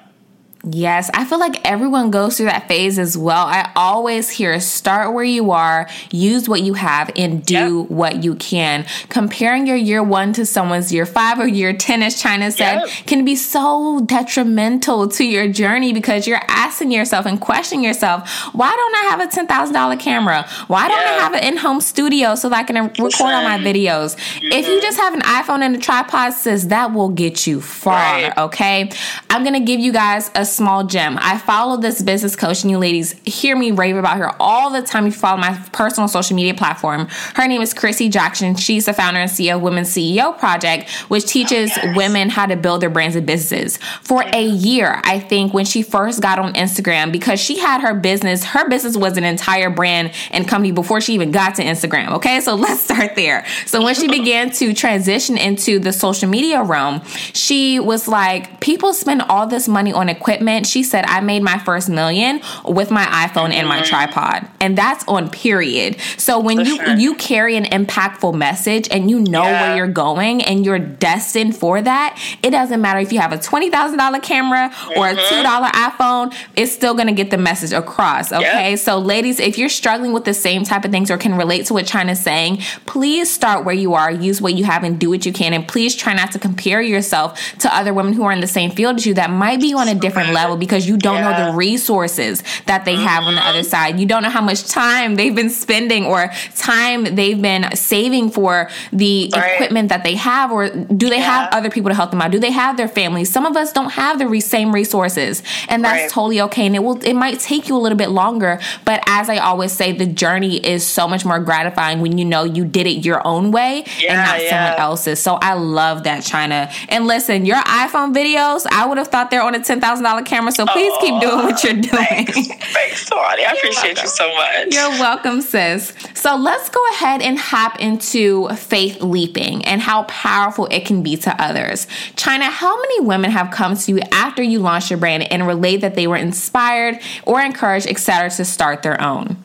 [0.63, 3.47] Yes, I feel like everyone goes through that phase as well.
[3.47, 7.89] I always hear start where you are, use what you have, and do yep.
[7.89, 8.85] what you can.
[9.09, 12.89] Comparing your year one to someone's year five or year 10, as China said, yep.
[13.07, 18.71] can be so detrimental to your journey because you're asking yourself and questioning yourself, why
[18.71, 20.47] don't I have a $10,000 camera?
[20.67, 23.57] Why don't I have an in home studio so that I can record all my
[23.57, 24.15] videos?
[24.43, 24.81] If you mm-hmm.
[24.81, 28.37] just have an iPhone and a tripod, sis, that will get you far, right.
[28.37, 28.91] okay?
[29.31, 31.17] I'm going to give you guys a small gem.
[31.21, 34.81] I follow this business coach, and you ladies hear me rave about her all the
[34.81, 35.05] time.
[35.05, 37.07] You follow my personal social media platform.
[37.35, 38.55] Her name is Chrissy Jackson.
[38.55, 41.97] She's the founder and CEO of Women's CEO Project, which teaches oh, yes.
[41.97, 43.77] women how to build their brands and businesses.
[44.01, 47.93] For a year, I think, when she first got on Instagram, because she had her
[47.93, 52.11] business, her business was an entire brand and company before she even got to Instagram.
[52.13, 53.45] Okay, so let's start there.
[53.65, 57.01] So when she began to transition into the social media realm,
[57.33, 61.43] she was like, people spend all this money on equipment equipment, she said, I made
[61.43, 63.85] my first million with my iPhone and my mm-hmm.
[63.85, 64.47] tripod.
[64.59, 65.99] And that's on period.
[66.17, 66.95] So when For you sure.
[66.97, 69.61] you carry an impactful message and you know yeah.
[69.61, 73.37] where you're going and you're destined for that, it doesn't matter if you have a
[73.37, 74.99] $20,000 camera mm-hmm.
[74.99, 75.45] or a mm-hmm.
[75.45, 78.71] $2 iPhone, it's still going to get the message across, okay?
[78.71, 78.79] Yep.
[78.79, 81.73] So ladies, if you're struggling with the same type of things or can relate to
[81.73, 85.25] what China's saying, please start where you are, use what you have and do what
[85.25, 88.41] you can and please try not to compare yourself to other women who are in
[88.41, 91.15] the same field as you that might be on a different level because you don't
[91.15, 91.45] yeah.
[91.45, 93.67] know the resources that they have on the other mm-hmm.
[93.67, 93.99] side.
[93.99, 98.69] You don't know how much time they've been spending or time they've been saving for
[98.91, 99.53] the right.
[99.53, 101.43] equipment that they have, or do they yeah.
[101.43, 102.31] have other people to help them out?
[102.31, 103.31] Do they have their families?
[103.31, 106.11] Some of us don't have the re- same resources, and that's right.
[106.11, 106.65] totally okay.
[106.65, 109.71] And it will it might take you a little bit longer, but as I always
[109.71, 113.25] say, the journey is so much more gratifying when you know you did it your
[113.25, 115.21] own way yeah, and not someone else's.
[115.21, 116.71] So I love that China.
[116.89, 120.20] And listen, your iPhone videos, I would have thought they're on a ten thousand dollar
[120.23, 120.51] camera.
[120.51, 122.25] So please oh, keep doing what you're oh, doing.
[122.25, 123.11] Thanks, thanks.
[123.11, 124.03] I appreciate welcome.
[124.03, 124.73] you so much.
[124.73, 125.93] You're welcome, sis.
[126.13, 131.17] So let's go ahead and hop into faith leaping and how powerful it can be
[131.17, 131.87] to others.
[132.15, 135.81] China, how many women have come to you after you launched your brand and relayed
[135.81, 139.43] that they were inspired or encouraged, etc., to start their own?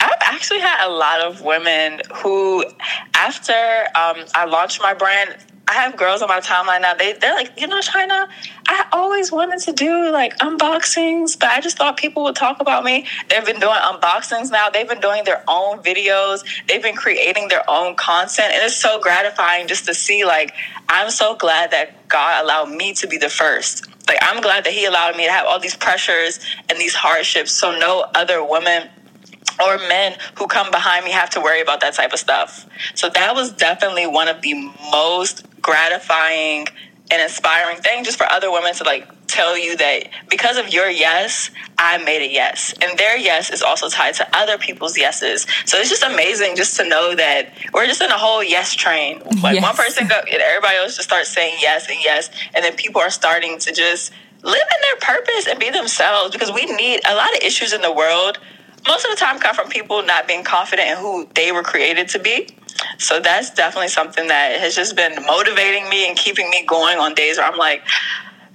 [0.00, 2.64] I've actually had a lot of women who,
[3.14, 3.52] after
[3.94, 6.94] um, I launched my brand, I have girls on my timeline now.
[6.94, 8.28] They they're like, you know, China.
[8.66, 12.84] I always wanted to do like unboxings, but I just thought people would talk about
[12.84, 13.06] me.
[13.28, 14.68] They've been doing unboxings now.
[14.68, 16.44] They've been doing their own videos.
[16.68, 20.24] They've been creating their own content, and it's so gratifying just to see.
[20.24, 20.52] Like,
[20.88, 23.88] I'm so glad that God allowed me to be the first.
[24.06, 27.52] Like, I'm glad that He allowed me to have all these pressures and these hardships,
[27.52, 28.90] so no other woman
[29.60, 32.66] or men who come behind me have to worry about that type of stuff.
[32.94, 34.54] So that was definitely one of the
[34.90, 36.66] most gratifying
[37.10, 40.88] and inspiring things just for other women to like tell you that because of your
[40.88, 42.74] yes, I made a yes.
[42.82, 45.46] And their yes is also tied to other people's yeses.
[45.66, 49.20] So it's just amazing just to know that we're just in a whole yes train.
[49.42, 49.62] Like yes.
[49.62, 52.30] one person go and everybody else just starts saying yes and yes.
[52.54, 54.12] And then people are starting to just
[54.42, 57.82] live in their purpose and be themselves because we need a lot of issues in
[57.82, 58.38] the world
[58.86, 62.08] most of the time come from people not being confident in who they were created
[62.08, 62.48] to be.
[62.98, 67.14] So that's definitely something that has just been motivating me and keeping me going on
[67.14, 67.82] days where I'm like,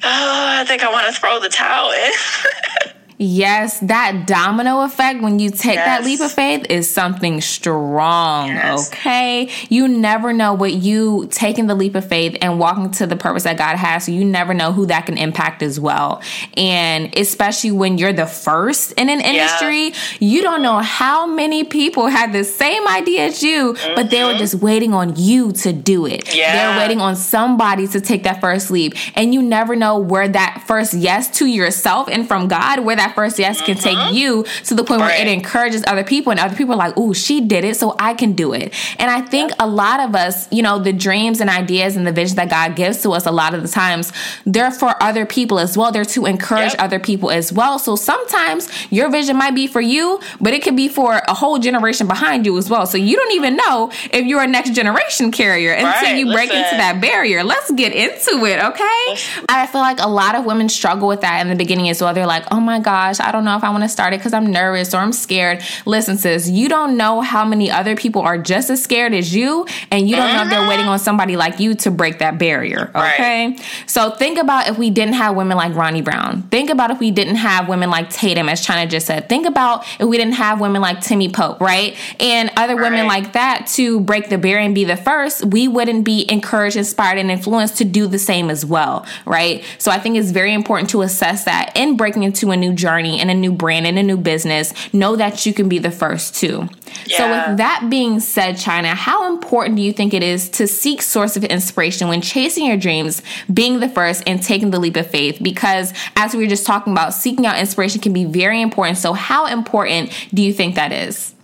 [0.04, 2.92] oh, I think I want to throw the towel in.
[3.22, 5.86] Yes, that domino effect when you take yes.
[5.86, 8.48] that leap of faith is something strong.
[8.48, 8.88] Yes.
[8.88, 9.50] Okay.
[9.68, 13.44] You never know what you taking the leap of faith and walking to the purpose
[13.44, 14.06] that God has.
[14.06, 16.22] So you never know who that can impact as well.
[16.56, 19.96] And especially when you're the first in an industry, yeah.
[20.22, 23.96] you don't know how many people had the same idea as you, mm-hmm.
[23.96, 24.40] but they were mm-hmm.
[24.40, 26.34] just waiting on you to do it.
[26.34, 26.54] Yeah.
[26.54, 28.94] They're waiting on somebody to take that first leap.
[29.16, 33.09] And you never know where that first yes to yourself and from God, where that
[33.10, 34.16] that first yes can take mm-hmm.
[34.16, 35.08] you to the point right.
[35.08, 37.96] where it encourages other people and other people are like, oh, she did it, so
[38.00, 38.74] I can do it.
[38.98, 42.12] And I think a lot of us, you know, the dreams and ideas and the
[42.12, 44.12] vision that God gives to us a lot of the times,
[44.46, 45.92] they're for other people as well.
[45.92, 46.82] They're to encourage yep.
[46.82, 47.80] other people as well.
[47.80, 51.60] So sometimes your vision might be for you, but it could be for a whole
[51.60, 52.86] generation behind you as well.
[52.86, 56.18] So you don't even know if you're a next generation carrier until right.
[56.18, 56.64] you break Listen.
[56.64, 57.44] into that barrier.
[57.44, 59.18] Let's get into it, okay?
[59.50, 62.14] I feel like a lot of women struggle with that in the beginning as well.
[62.14, 64.18] They're like, oh my God, gosh, I don't know if I want to start it
[64.18, 65.64] because I'm nervous or I'm scared.
[65.86, 69.66] Listen, sis, you don't know how many other people are just as scared as you,
[69.92, 70.90] and you don't know if they're waiting mm-hmm.
[70.90, 72.92] on somebody like you to break that barrier.
[72.96, 73.48] Okay.
[73.48, 73.66] Right.
[73.86, 76.44] So think about if we didn't have women like Ronnie Brown.
[76.44, 79.30] Think about if we didn't have women like Tatum, as Chynna just said.
[79.30, 81.96] Think about if we didn't have women like Timmy Pope, right?
[82.20, 82.92] And other right.
[82.92, 86.76] women like that to break the barrier and be the first, we wouldn't be encouraged,
[86.76, 89.64] inspired, and influenced to do the same as well, right?
[89.78, 92.89] So I think it's very important to assess that in breaking into a new journey
[92.90, 95.92] journey and a new brand and a new business, know that you can be the
[95.92, 96.68] first too.
[97.06, 97.18] Yeah.
[97.18, 101.02] So, with that being said, Chynna, how important do you think it is to seek
[101.02, 103.22] source of inspiration when chasing your dreams,
[103.54, 105.40] being the first, and taking the leap of faith?
[105.42, 108.98] Because as we were just talking about, seeking out inspiration can be very important.
[108.98, 111.36] So, how important do you think that is?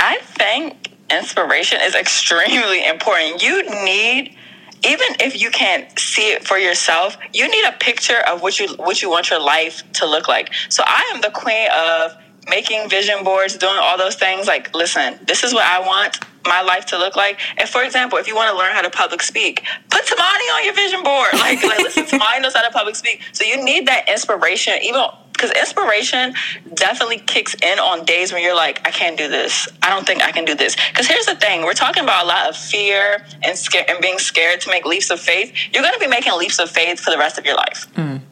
[0.00, 3.42] I think inspiration is extremely important.
[3.42, 4.36] You need
[4.84, 8.68] even if you can't see it for yourself, you need a picture of what you
[8.76, 10.52] what you want your life to look like.
[10.68, 12.16] So I am the queen of
[12.48, 14.46] making vision boards, doing all those things.
[14.46, 17.38] Like, listen, this is what I want my life to look like.
[17.56, 20.64] And for example, if you want to learn how to public speak, put Tamani on
[20.64, 21.30] your vision board.
[21.44, 23.20] Like, like listen, Tamani knows how to public speak.
[23.32, 25.02] So you need that inspiration, even
[25.32, 26.32] because inspiration
[26.72, 29.68] definitely kicks in on days when you're like, I can't do this.
[29.82, 30.74] I don't think I can do this.
[30.88, 34.18] Because here's the thing: we're talking about a lot of fear and scare and being
[34.18, 35.52] scared to make leaps of faith.
[35.72, 37.86] You're going to be making leaps of faith for the rest of your life.
[37.94, 38.22] Mm.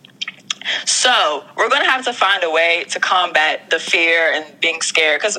[0.87, 4.81] So we're going to have to find a way to combat the fear and being
[4.81, 5.39] scared because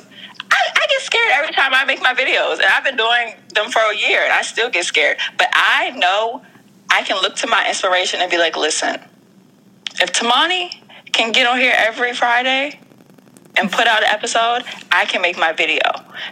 [0.54, 3.72] I, I, get scared every time I make my videos, and I've been doing them
[3.72, 5.18] for a year, and I still get scared.
[5.38, 6.44] But I know
[6.90, 9.00] I can look to my inspiration and be like, listen,
[10.00, 10.76] if Tamani
[11.12, 12.80] can get on here every Friday
[13.58, 15.82] and put out an episode, I can make my video.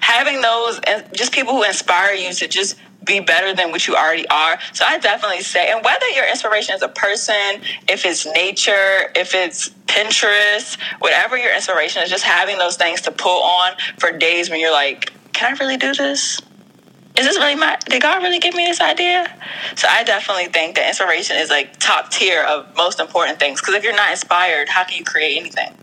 [0.01, 0.79] Having those,
[1.13, 4.59] just people who inspire you to just be better than what you already are.
[4.73, 9.33] So I definitely say, and whether your inspiration is a person, if it's nature, if
[9.33, 14.49] it's Pinterest, whatever your inspiration is, just having those things to pull on for days
[14.49, 16.39] when you're like, can I really do this?
[17.17, 19.27] Is this really my, did God really give me this idea?
[19.75, 23.59] So I definitely think that inspiration is like top tier of most important things.
[23.59, 25.75] Because if you're not inspired, how can you create anything?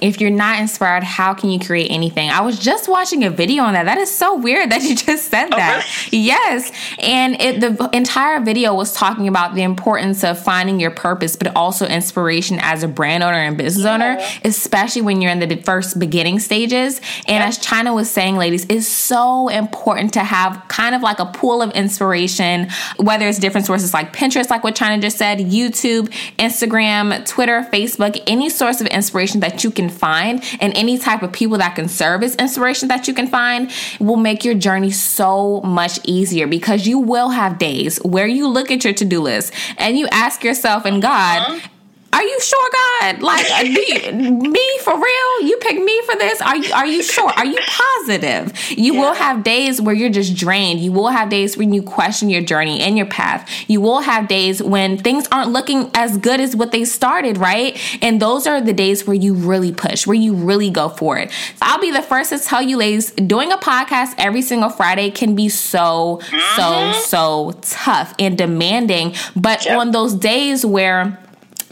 [0.00, 2.30] If you're not inspired, how can you create anything?
[2.30, 3.84] I was just watching a video on that.
[3.84, 5.84] That is so weird that you just said oh, that.
[6.12, 6.24] Really?
[6.24, 6.72] Yes.
[6.98, 11.54] And it, the entire video was talking about the importance of finding your purpose, but
[11.56, 13.94] also inspiration as a brand owner and business yeah.
[13.94, 16.98] owner, especially when you're in the first beginning stages.
[17.26, 17.46] And yeah.
[17.46, 21.62] as Chynna was saying, ladies, it's so important to have kind of like a pool
[21.62, 27.26] of inspiration, whether it's different sources like Pinterest, like what Chynna just said, YouTube, Instagram,
[27.26, 31.32] Twitter, Facebook, any source of inspiration that you can can find and any type of
[31.32, 35.60] people that can serve as inspiration that you can find will make your journey so
[35.62, 39.98] much easier because you will have days where you look at your to-do list and
[39.98, 41.68] you ask yourself and God, uh-huh
[42.16, 43.20] are you sure, God?
[43.20, 45.40] Like you, me for real?
[45.42, 46.40] You picked me for this?
[46.40, 47.28] Are you are you sure?
[47.28, 48.58] Are you positive?
[48.70, 49.00] You yeah.
[49.00, 50.80] will have days where you're just drained.
[50.80, 53.50] You will have days when you question your journey and your path.
[53.68, 57.78] You will have days when things aren't looking as good as what they started, right?
[58.00, 61.30] And those are the days where you really push, where you really go for it.
[61.60, 65.34] I'll be the first to tell you, ladies, doing a podcast every single Friday can
[65.34, 66.92] be so, mm-hmm.
[67.02, 69.14] so, so tough and demanding.
[69.36, 69.78] But yep.
[69.78, 71.18] on those days where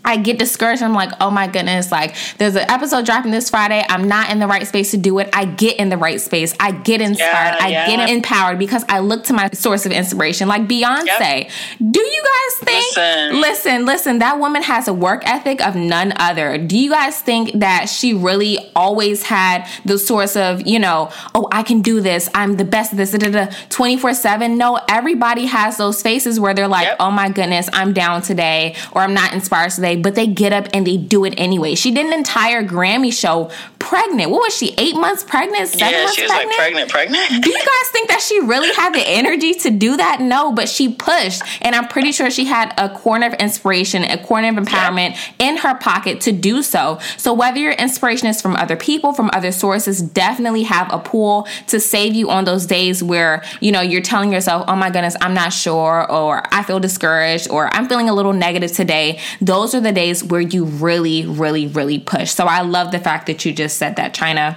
[0.05, 0.83] I get discouraged.
[0.83, 3.85] I'm like, oh my goodness, like there's an episode dropping this Friday.
[3.89, 5.29] I'm not in the right space to do it.
[5.33, 6.55] I get in the right space.
[6.61, 7.57] I get inspired.
[7.61, 7.85] Yeah, yeah.
[7.85, 10.49] I get empowered because I look to my source of inspiration.
[10.49, 11.05] Like Beyonce.
[11.45, 11.53] Yep.
[11.91, 13.41] Do you guys think listen.
[13.41, 16.59] listen, listen, that woman has a work ethic of none other.
[16.59, 21.49] Do you guys think that she really always had the source of, you know, oh,
[21.53, 22.29] I can do this.
[22.35, 24.57] I'm the best at this 24/7?
[24.57, 26.97] No, everybody has those faces where they're like, yep.
[27.01, 30.69] "Oh my goodness, I'm down today or I'm not inspired today." But they get up
[30.73, 31.75] and they do it anyway.
[31.75, 34.31] She did an entire Grammy show pregnant.
[34.31, 34.75] What was she?
[34.79, 35.69] Eight months pregnant?
[35.69, 36.59] Seven yeah, months she was pregnant?
[36.59, 37.45] like pregnant, pregnant.
[37.45, 40.21] do you guys think that she really had the energy to do that?
[40.21, 44.19] No, but she pushed, and I'm pretty sure she had a corner of inspiration, a
[44.19, 45.49] corner of empowerment yeah.
[45.51, 46.99] in her pocket to do so.
[47.19, 51.47] So whether your inspiration is from other people, from other sources, definitely have a pool
[51.69, 55.17] to save you on those days where you know you're telling yourself, "Oh my goodness,
[55.21, 59.75] I'm not sure," or "I feel discouraged," or "I'm feeling a little negative today." Those
[59.75, 62.31] are the days where you really, really, really push.
[62.31, 64.57] So I love the fact that you just said that, Chynna.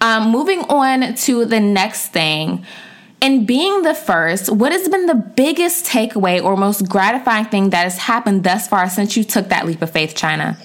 [0.00, 2.64] Um, moving on to the next thing.
[3.20, 7.84] In being the first, what has been the biggest takeaway or most gratifying thing that
[7.84, 10.56] has happened thus far since you took that leap of faith, Chynna?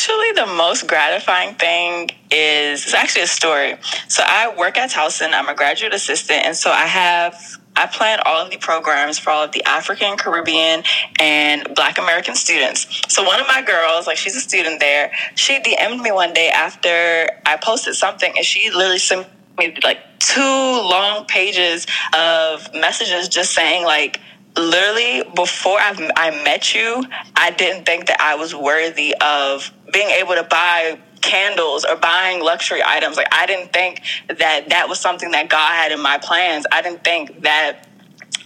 [0.00, 3.74] Actually, the most gratifying thing is it's actually a story.
[4.08, 5.34] So I work at Towson.
[5.34, 7.36] I'm a graduate assistant, and so I have
[7.76, 10.84] I plan all of the programs for all of the African, Caribbean,
[11.18, 12.86] and Black American students.
[13.08, 16.48] So one of my girls, like she's a student there, she DM'd me one day
[16.48, 19.28] after I posted something, and she literally sent
[19.58, 24.18] me like two long pages of messages just saying like
[24.56, 27.04] literally before I've, I met you,
[27.36, 32.42] I didn't think that I was worthy of being able to buy candles or buying
[32.42, 33.16] luxury items.
[33.16, 36.66] Like I didn't think that that was something that God had in my plans.
[36.72, 37.86] I didn't think that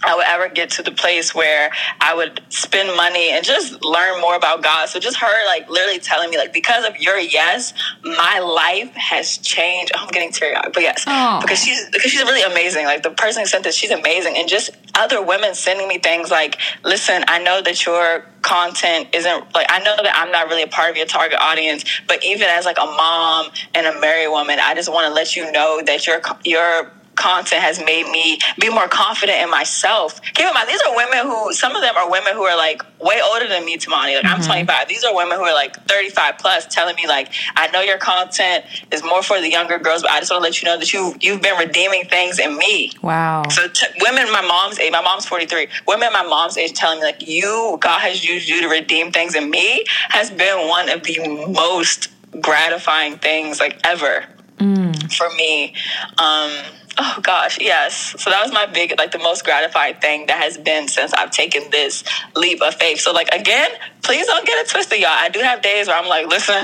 [0.03, 4.21] I would ever get to the place where I would spend money and just learn
[4.21, 4.87] more about God.
[4.89, 7.73] So just her like literally telling me like because of your yes,
[8.03, 9.91] my life has changed.
[9.95, 11.41] Oh, I'm getting teary eyed, but yes, Aww.
[11.41, 12.85] because she's because she's really amazing.
[12.85, 16.29] Like the person who sent this, she's amazing, and just other women sending me things
[16.29, 20.63] like, listen, I know that your content isn't like I know that I'm not really
[20.63, 24.29] a part of your target audience, but even as like a mom and a married
[24.29, 26.91] woman, I just want to let you know that your your
[27.25, 30.21] content has made me be more confident in myself.
[30.21, 32.83] Keep in mind, these are women who, some of them are women who are like
[33.01, 34.15] way older than me, Tamani.
[34.15, 34.41] Like, mm-hmm.
[34.41, 34.87] I'm 25.
[34.87, 38.65] These are women who are like 35 plus telling me, like, I know your content
[38.91, 40.93] is more for the younger girls, but I just want to let you know that
[40.93, 42.91] you, you've been redeeming things in me.
[43.01, 43.43] Wow.
[43.49, 47.05] So, t- women my mom's age, my mom's 43, women my mom's age telling me,
[47.05, 51.01] like, you, God has used you to redeem things in me has been one of
[51.03, 52.09] the most
[52.39, 54.25] gratifying things, like, ever
[54.57, 55.13] mm.
[55.13, 55.73] for me.
[56.17, 56.51] Um,
[56.97, 58.15] Oh gosh, yes.
[58.21, 61.31] So that was my big, like the most gratifying thing that has been since I've
[61.31, 62.03] taken this
[62.35, 62.99] leap of faith.
[62.99, 63.69] So like again,
[64.01, 65.09] please don't get it twisted, y'all.
[65.11, 66.63] I do have days where I'm like, listen,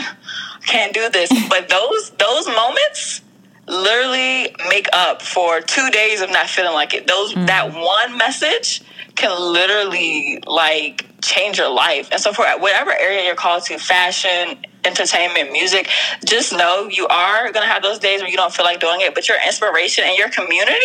[0.66, 1.32] can't do this.
[1.50, 3.22] But those those moments
[3.68, 7.08] literally make up for two days of not feeling like it.
[7.08, 7.46] Those mm-hmm.
[7.48, 8.82] that one message
[9.16, 12.10] can literally like change your life.
[12.12, 15.88] And so for whatever area you're called to, fashion, entertainment, music,
[16.26, 19.02] just know you are going to have those days where you don't feel like doing
[19.02, 20.76] it, but your inspiration and your community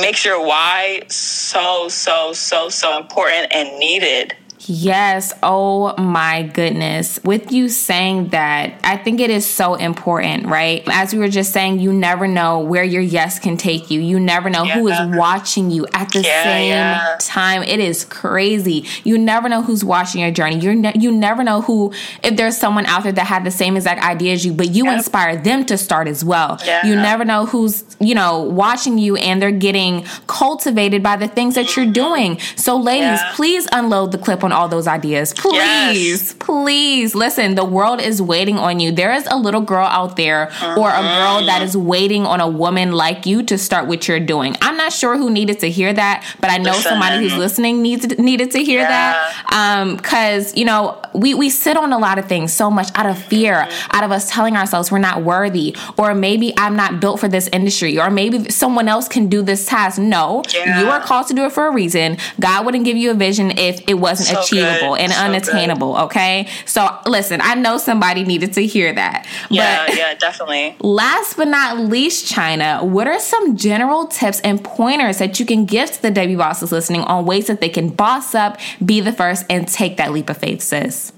[0.00, 4.34] makes your why so, so, so, so important and needed.
[4.66, 5.32] Yes.
[5.42, 7.20] Oh my goodness.
[7.24, 10.82] With you saying that, I think it is so important, right?
[10.88, 14.00] As we were just saying, you never know where your yes can take you.
[14.00, 14.74] You never know yeah.
[14.74, 17.16] who is watching you at the yeah, same yeah.
[17.20, 17.62] time.
[17.62, 18.84] It is crazy.
[19.04, 20.58] You never know who's watching your journey.
[20.58, 21.92] You ne- you never know who
[22.22, 24.86] if there's someone out there that had the same exact idea as you, but you
[24.86, 24.98] yep.
[24.98, 26.60] inspire them to start as well.
[26.84, 31.54] You never know who's, you know, watching you and they're getting cultivated by the things
[31.54, 32.38] that you're doing.
[32.56, 35.32] So ladies, please unload the clip on all those ideas.
[35.34, 36.32] Please, yes.
[36.34, 37.54] please listen.
[37.54, 38.92] The world is waiting on you.
[38.92, 40.80] There is a little girl out there uh-huh.
[40.80, 44.20] or a girl that is waiting on a woman like you to start what you're
[44.20, 44.56] doing.
[44.60, 46.90] I'm not sure who needed to hear that, but I know listen.
[46.90, 48.88] somebody who's listening needs needed to hear yeah.
[48.88, 49.52] that.
[49.52, 53.06] Um, cause you know, we, we sit on a lot of things so much out
[53.06, 53.96] of fear, mm-hmm.
[53.96, 57.48] out of us telling ourselves we're not worthy, or maybe I'm not built for this
[57.48, 59.98] industry, or maybe someone else can do this task.
[59.98, 60.80] No, yeah.
[60.80, 62.18] you are called to do it for a reason.
[62.40, 65.94] God wouldn't give you a vision if it wasn't so achievable and so unattainable.
[65.94, 66.02] Good.
[66.04, 66.48] Okay.
[66.64, 69.26] So listen, I know somebody needed to hear that.
[69.50, 70.76] Yeah, but yeah, definitely.
[70.80, 75.64] Last but not least, Chynna, what are some general tips and pointers that you can
[75.64, 79.12] give to the Debbie bosses listening on ways that they can boss up, be the
[79.12, 81.12] first, and take that leap of faith, sis?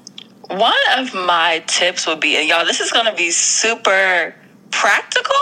[0.49, 4.35] One of my tips would be, and y'all, this is going to be super
[4.71, 5.35] practical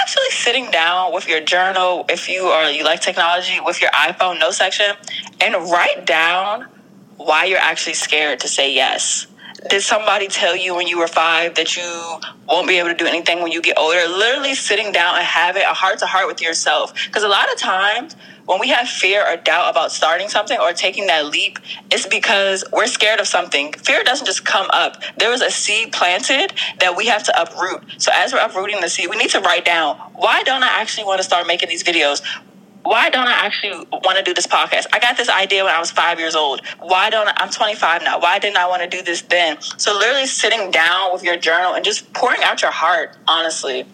[0.00, 4.40] actually sitting down with your journal, if you are you like technology, with your iPhone
[4.40, 4.94] note section,
[5.40, 6.66] and write down
[7.16, 9.26] why you're actually scared to say yes.
[9.70, 13.06] Did somebody tell you when you were five that you won't be able to do
[13.06, 14.06] anything when you get older?
[14.06, 16.92] Literally sitting down and having a heart to heart with yourself.
[17.06, 20.74] Because a lot of times when we have fear or doubt about starting something or
[20.74, 21.58] taking that leap,
[21.90, 23.72] it's because we're scared of something.
[23.72, 25.02] Fear doesn't just come up.
[25.16, 27.84] There is a seed planted that we have to uproot.
[27.96, 31.04] So as we're uprooting the seed, we need to write down why don't I actually
[31.04, 32.20] want to start making these videos?
[32.84, 34.86] Why don't I actually want to do this podcast?
[34.92, 36.60] I got this idea when I was five years old.
[36.80, 38.20] Why don't I, I'm 25 now?
[38.20, 39.60] Why didn't I want to do this then?
[39.78, 43.86] So literally sitting down with your journal and just pouring out your heart, honestly.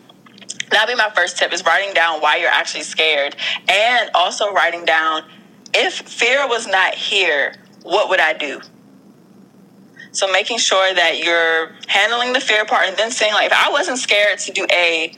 [0.70, 3.36] That'd be my first tip is writing down why you're actually scared
[3.68, 5.22] and also writing down
[5.72, 8.61] if fear was not here, what would I do?
[10.12, 13.70] So making sure that you're handling the fear part and then saying like if I
[13.70, 15.12] wasn't scared to do A,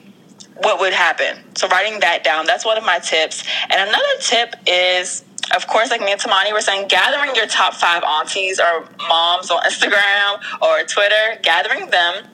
[0.63, 1.39] what would happen?
[1.55, 3.45] So writing that down, that's one of my tips.
[3.71, 5.25] And another tip is
[5.57, 9.51] of course, like me and Tamani were saying, gathering your top five aunties or moms
[9.51, 12.25] on Instagram or Twitter, gathering them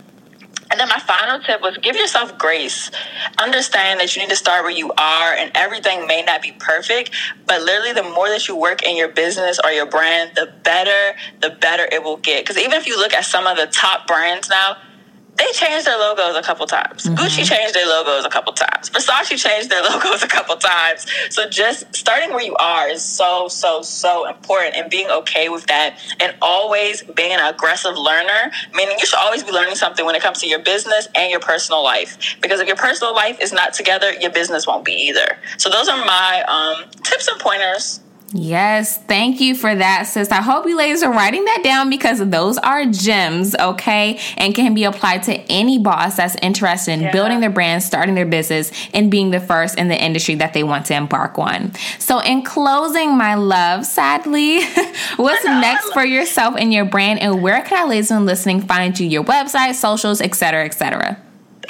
[0.70, 2.90] and then my final tip was give yourself grace.
[3.38, 7.10] Understand that you need to start where you are and everything may not be perfect,
[7.46, 11.16] but literally the more that you work in your business or your brand, the better,
[11.40, 12.44] the better it will get.
[12.44, 14.76] Because even if you look at some of the top brands now,
[15.38, 17.04] they changed their logos a couple times.
[17.04, 17.14] Mm-hmm.
[17.14, 18.90] Gucci changed their logos a couple times.
[18.90, 21.06] Versace changed their logos a couple times.
[21.30, 25.66] So just starting where you are is so, so, so important and being okay with
[25.66, 30.14] that and always being an aggressive learner, meaning you should always be learning something when
[30.14, 32.36] it comes to your business and your personal life.
[32.42, 35.38] Because if your personal life is not together, your business won't be either.
[35.56, 38.00] So those are my um, tips and pointers
[38.34, 40.30] Yes, thank you for that, sis.
[40.30, 44.20] I hope you ladies are writing that down because those are gems, okay?
[44.36, 47.12] And can be applied to any boss that's interested in yeah.
[47.12, 50.62] building their brand, starting their business, and being the first in the industry that they
[50.62, 51.72] want to embark on.
[51.98, 54.62] So, in closing, my love, sadly,
[55.16, 58.98] what's next for yourself and your brand, and where can our ladies and listening find
[59.00, 59.08] you?
[59.08, 61.18] Your website, socials, etc., etc.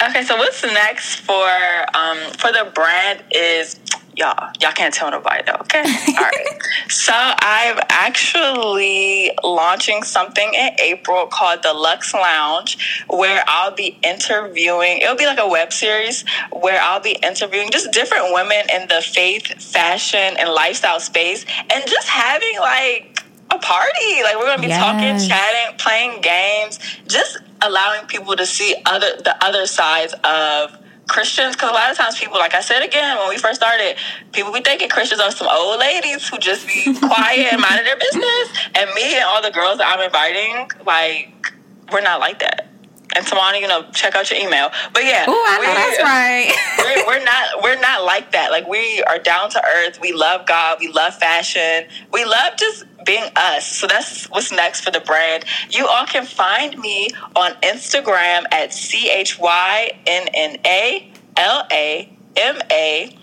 [0.01, 1.49] Okay, so what's next for
[1.93, 3.79] um, for the brand is
[4.15, 5.79] y'all y'all can't tell nobody though okay?
[6.07, 6.61] All right.
[6.89, 14.97] So i'm actually launching something in april called the lux lounge where i'll be interviewing
[14.97, 19.01] it'll be like a web series where i'll be interviewing just different women in the
[19.01, 23.19] faith fashion and lifestyle space and just having like
[23.51, 24.23] a party.
[24.23, 24.79] Like we're gonna be yes.
[24.79, 31.55] talking chatting playing games just allowing people to see other the other sides of Christians,
[31.55, 33.97] because a lot of times people, like I said again, when we first started,
[34.31, 37.97] people be thinking Christians are some old ladies who just be quiet and minding their
[37.97, 38.49] business.
[38.75, 41.53] And me and all the girls that I'm inviting, like,
[41.91, 42.68] we're not like that.
[43.15, 44.69] And Tamani, you know, check out your email.
[44.93, 47.05] But yeah, Ooh, I know that's right.
[47.07, 48.51] we're, we're not we're not like that.
[48.51, 49.99] Like we are down to earth.
[49.99, 50.77] We love God.
[50.79, 51.87] We love fashion.
[52.11, 53.65] We love just being us.
[53.65, 55.45] So that's what's next for the brand.
[55.71, 61.67] You all can find me on Instagram at C H Y N N A L
[61.71, 63.17] A M A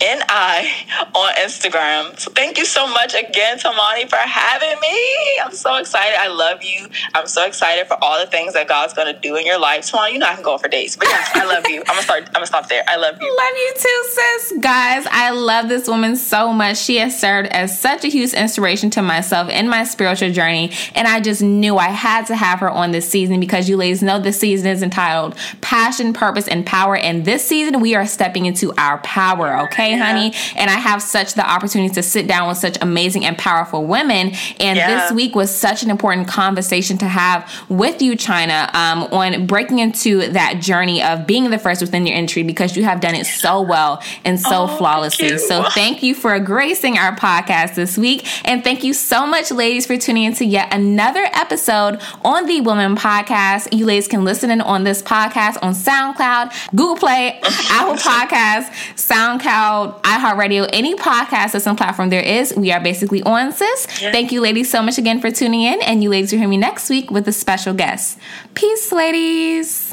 [0.00, 2.18] N I on Instagram.
[2.18, 5.38] So thank you so much again, Tamani, for having me.
[5.42, 6.16] I'm so excited.
[6.18, 6.86] I love you.
[7.14, 9.90] I'm so excited for all the things that God's gonna do in your life.
[9.90, 10.96] Tamani, you know I can go on for days.
[10.96, 11.80] But yes, I love you.
[11.80, 12.82] I'm gonna start I'm gonna stop there.
[12.86, 13.28] I love you.
[13.28, 14.52] Love you too, sis.
[14.60, 16.78] Guys, I love this woman so much.
[16.78, 20.72] She has served as such a huge inspiration to myself in my spiritual journey.
[20.94, 24.02] And I just knew I had to have her on this season because you ladies
[24.02, 26.96] know this season is entitled Passion, Purpose, and Power.
[26.96, 29.87] And this season we are stepping into our power, okay?
[29.88, 30.06] Okay, yeah.
[30.06, 30.34] honey?
[30.56, 34.32] And I have such the opportunity to sit down with such amazing and powerful women.
[34.60, 35.00] And yeah.
[35.00, 39.78] this week was such an important conversation to have with you, Chynna, um, on breaking
[39.78, 43.26] into that journey of being the first within your industry because you have done it
[43.26, 45.28] so well and so oh, flawlessly.
[45.28, 48.26] Thank so thank you for gracing our podcast this week.
[48.46, 52.96] And thank you so much, ladies, for tuning into yet another episode on the Woman
[52.96, 53.76] Podcast.
[53.76, 59.77] You ladies can listen in on this podcast on SoundCloud, Google Play, Apple Podcasts, SoundCloud,
[59.86, 64.02] iHeartRadio, any podcast or some platform there is, we are basically on, sis.
[64.02, 64.12] Yeah.
[64.12, 65.80] Thank you, ladies, so much again for tuning in.
[65.82, 68.18] And you ladies will hear me next week with a special guest.
[68.54, 69.87] Peace, ladies.